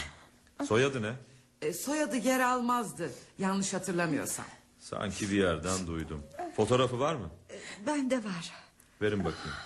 [0.68, 1.14] Soyadı ne?
[1.62, 3.12] E, soyadı yer almazdı.
[3.40, 4.46] Yanlış hatırlamıyorsam.
[4.80, 6.24] Sanki bir yerden duydum.
[6.56, 7.30] Fotoğrafı var mı?
[7.88, 8.52] Bende var.
[9.02, 9.58] Verin bakayım.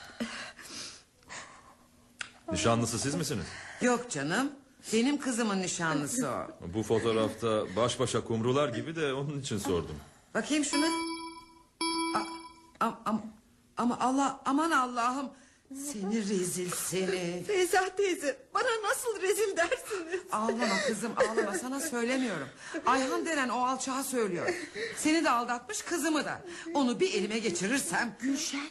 [2.51, 3.45] Nişanlısı siz misiniz?
[3.81, 4.51] Yok canım.
[4.93, 6.47] Benim kızımın nişanlısı o.
[6.73, 9.95] Bu fotoğrafta baş başa kumrular gibi de onun için sordum.
[10.33, 10.85] Bakayım şuna.
[12.15, 13.21] A- am- am-
[13.77, 15.29] ama Allah aman Allah'ım.
[15.91, 17.43] Seni rezil seni.
[17.47, 20.21] Feyza teyze bana nasıl rezil dersiniz?
[20.31, 22.47] Ağlama kızım ağlama sana söylemiyorum.
[22.85, 24.53] Ayhan denen o alçağı söylüyor.
[24.97, 26.41] Seni de aldatmış kızımı da.
[26.73, 28.15] Onu bir elime geçirirsem.
[28.19, 28.67] Gülşen.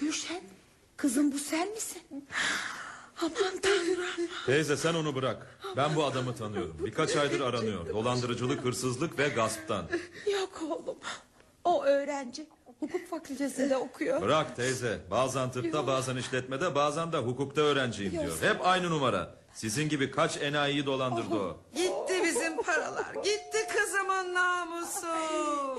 [0.00, 0.40] Gülşen.
[0.96, 2.02] Kızım bu sen misin?
[3.20, 4.28] Aman tanrım.
[4.46, 5.58] Teyze sen onu bırak.
[5.76, 6.76] Ben bu adamı tanıyorum.
[6.80, 7.88] Birkaç aydır aranıyor.
[7.88, 9.86] Dolandırıcılık, hırsızlık ve gasptan.
[10.32, 10.96] Yok oğlum.
[11.64, 12.46] O öğrenci.
[12.82, 14.22] Hukuk fakültesinde okuyor.
[14.22, 14.98] Bırak teyze.
[15.10, 18.42] Bazen tıpta, bazen işletmede, bazen de hukukta öğrenciyim diyor.
[18.42, 19.34] Hep aynı numara.
[19.54, 21.56] Sizin gibi kaç enayiyi dolandırdı o.
[21.74, 23.14] Gitti bizim paralar.
[23.14, 25.06] Gitti kızımın namusu.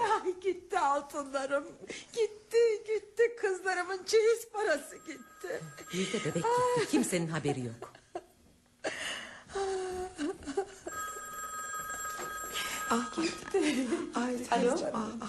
[0.01, 1.63] Ya gitti altınlarım.
[2.13, 5.61] Gitti gitti kızlarımın çeyiz parası gitti.
[5.93, 6.43] Bir de bebek
[6.75, 6.91] gitti.
[6.91, 7.93] Kimsenin haberi yok.
[14.51, 14.77] Alo.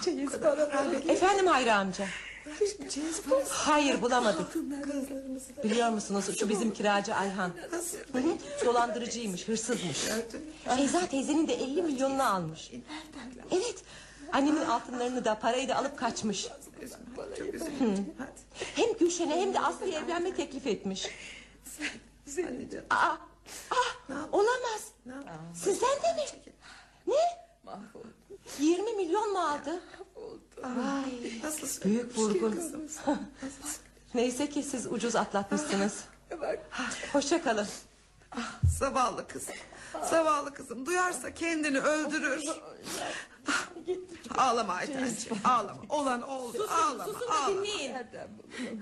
[0.03, 0.95] Çeyiz paraları.
[1.07, 2.05] Efendim Hayri amca.
[3.49, 4.55] Hayır bulamadık.
[5.63, 7.51] Biliyor musunuz şu bizim kiracı Ayhan.
[8.11, 9.97] Hı hı, Dolandırıcıymış, hırsızmış.
[10.75, 12.71] Feyza teyzenin de 50 milyonunu almış.
[13.51, 13.83] Evet.
[14.33, 16.47] Annemin altınlarını da parayı da alıp kaçmış.
[18.75, 21.07] Hem Gülşen'e hem de Aslı'ya evlenme teklif etmiş.
[22.89, 23.15] Aa,
[23.71, 24.91] ah, olamaz.
[25.53, 26.51] Sizden de mi?
[27.07, 27.44] Ne?
[28.59, 29.81] 20 milyon mu aldı?
[30.63, 31.41] Vay,
[31.85, 32.59] büyük vurgun.
[34.13, 36.03] Neyse ki siz ucuz atlatmışsınız.
[37.13, 37.67] Hoşça kalın.
[38.79, 39.55] Zavallı kızım.
[40.09, 40.85] Zavallı kızım.
[40.85, 42.43] Duyarsa kendini öldürür.
[44.37, 45.37] Ağlama Aytenciğim.
[45.43, 45.81] Ağlama.
[45.89, 46.67] Olan oldu.
[46.69, 47.03] Ağlama.
[47.03, 47.49] Susun da ağlama.
[47.49, 47.93] dinleyin.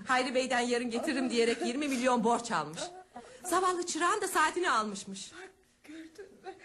[0.07, 2.81] Hayri Bey'den yarın getiririm diyerek 20 milyon borç almış.
[3.43, 5.31] Zavallı çırağın da saatini almışmış.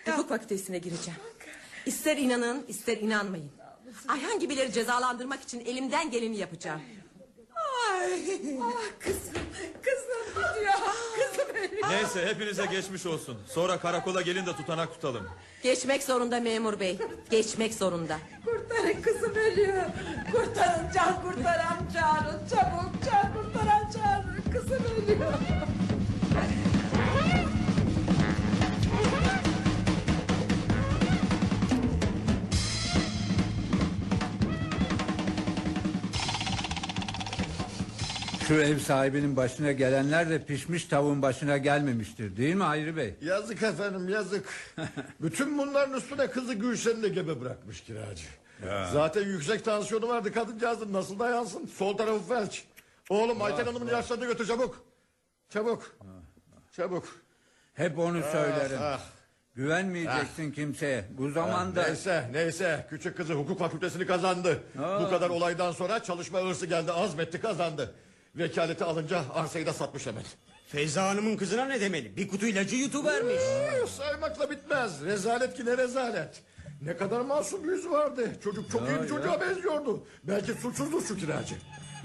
[0.07, 1.21] Hukuk fakültesine gireceğim.
[1.89, 3.51] İster inanın ister inanmayın.
[4.09, 6.81] Ayhan gibileri cezalandırmak için elimden geleni yapacağım.
[7.91, 8.13] Ay,
[8.63, 9.43] ah kızım,
[9.83, 10.75] kızım gidiyor.
[11.17, 11.89] Kızım ölüyor.
[11.91, 13.39] Neyse hepinize geçmiş olsun.
[13.49, 15.29] Sonra karakola gelin de tutanak tutalım.
[15.63, 16.99] Geçmek zorunda memur bey.
[17.31, 18.19] Geçmek zorunda.
[18.45, 19.83] Kurtarın kızım ölüyor.
[20.33, 22.49] Kurtarın can kurtaran çağırın.
[22.49, 24.53] Çabuk can kurtaran çağırın.
[24.53, 25.33] Kızım ölüyor.
[38.49, 43.15] Şu ev sahibinin başına gelenler de pişmiş tavuğun başına gelmemiştir değil mi Hayri Bey?
[43.23, 44.45] Yazık efendim yazık.
[45.21, 48.25] Bütün bunların üstüne kızı Gülşen'i de gebe bırakmış kiracı.
[48.93, 51.67] Zaten yüksek tansiyonu vardı kadıncağızın nasıl dayansın?
[51.67, 52.65] Sol tarafı felç.
[53.09, 54.85] Oğlum Ayten Hanım'ın ilaçlarını götür çabuk.
[55.49, 55.97] Çabuk.
[56.73, 57.05] Çabuk.
[57.75, 58.79] Hep onu Ah, söylerim.
[58.83, 59.01] ah.
[59.55, 61.05] Güvenmeyeceksin kimseye.
[61.19, 61.83] Bu zamanda...
[61.83, 64.63] Ah, neyse neyse küçük kızı hukuk fakültesini kazandı.
[64.79, 65.03] Aa.
[65.05, 67.95] Bu kadar olaydan sonra çalışma hırsı geldi azmetti kazandı.
[68.39, 70.23] Vekaleti alınca arsayı da satmış hemen.
[70.69, 72.17] Feyza Hanım'ın kızına ne demeli?
[72.17, 73.35] Bir kutu ilacı yutuvermiş.
[73.43, 75.05] Ee, Saymakla bitmez.
[75.05, 76.43] Rezalet ki ne rezalet.
[76.83, 78.31] Ne kadar masum bir yüzü vardı.
[78.45, 80.07] Çocuk çok iyi Ya, bir çocuğa benziyordu.
[80.25, 81.55] Belki suçsuzdur şu kiracı.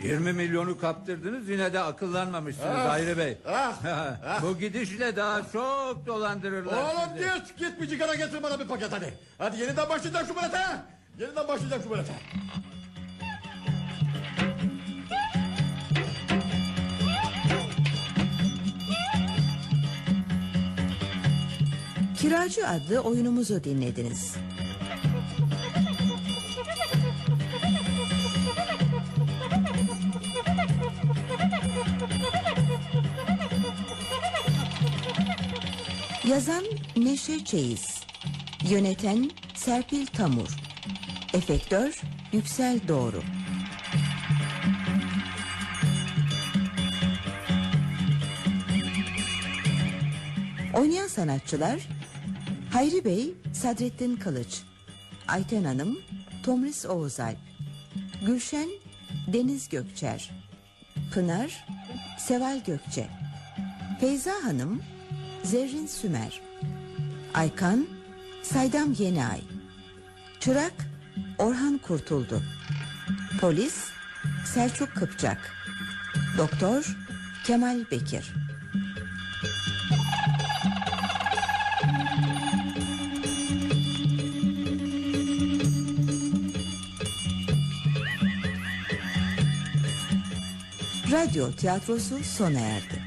[0.04, 3.38] 20 milyonu kaptırdınız yine de akıllanmamışsınız Ah, Hayri Bey.
[3.48, 3.74] ah,
[4.28, 4.42] ah.
[4.44, 7.30] Bu gidişle daha çok dolandırırlar Oğlum sizi.
[7.40, 9.14] git git bir cigara getir bana bir paket hadi.
[9.38, 10.62] Hadi yeniden başlayacak şu balete.
[11.20, 12.14] Yeniden başlayacak şu balete.
[22.24, 24.36] Kiracı adlı oyunumuzu dinlediniz.
[36.28, 36.64] Yazan
[36.96, 38.04] Neşe Çeyiz.
[38.70, 40.58] Yöneten Serpil Tamur.
[41.34, 42.02] Efektör
[42.34, 43.22] Yüksel Doğru.
[50.74, 51.80] Oynayan sanatçılar
[52.74, 54.62] Hayri Bey Sadrettin Kılıç
[55.28, 56.00] Ayten Hanım
[56.46, 57.38] Tomris Oğuzalp
[58.26, 58.70] Gülşen
[59.34, 60.32] Deniz Gökçer
[61.14, 61.66] Pınar
[62.20, 63.08] Seval Gökçe
[64.00, 64.82] Feyza Hanım
[65.44, 66.42] Zerrin Sümer
[67.34, 67.88] Aykan
[68.44, 69.42] Saydam Yeniay
[70.40, 70.74] Çırak
[71.38, 72.42] Orhan Kurtuldu
[73.42, 73.86] Polis
[74.46, 75.52] Selçuk Kıpçak
[76.38, 76.98] Doktor
[77.46, 78.34] Kemal Bekir
[91.14, 93.03] Radyo tiyatrosu sona erdi.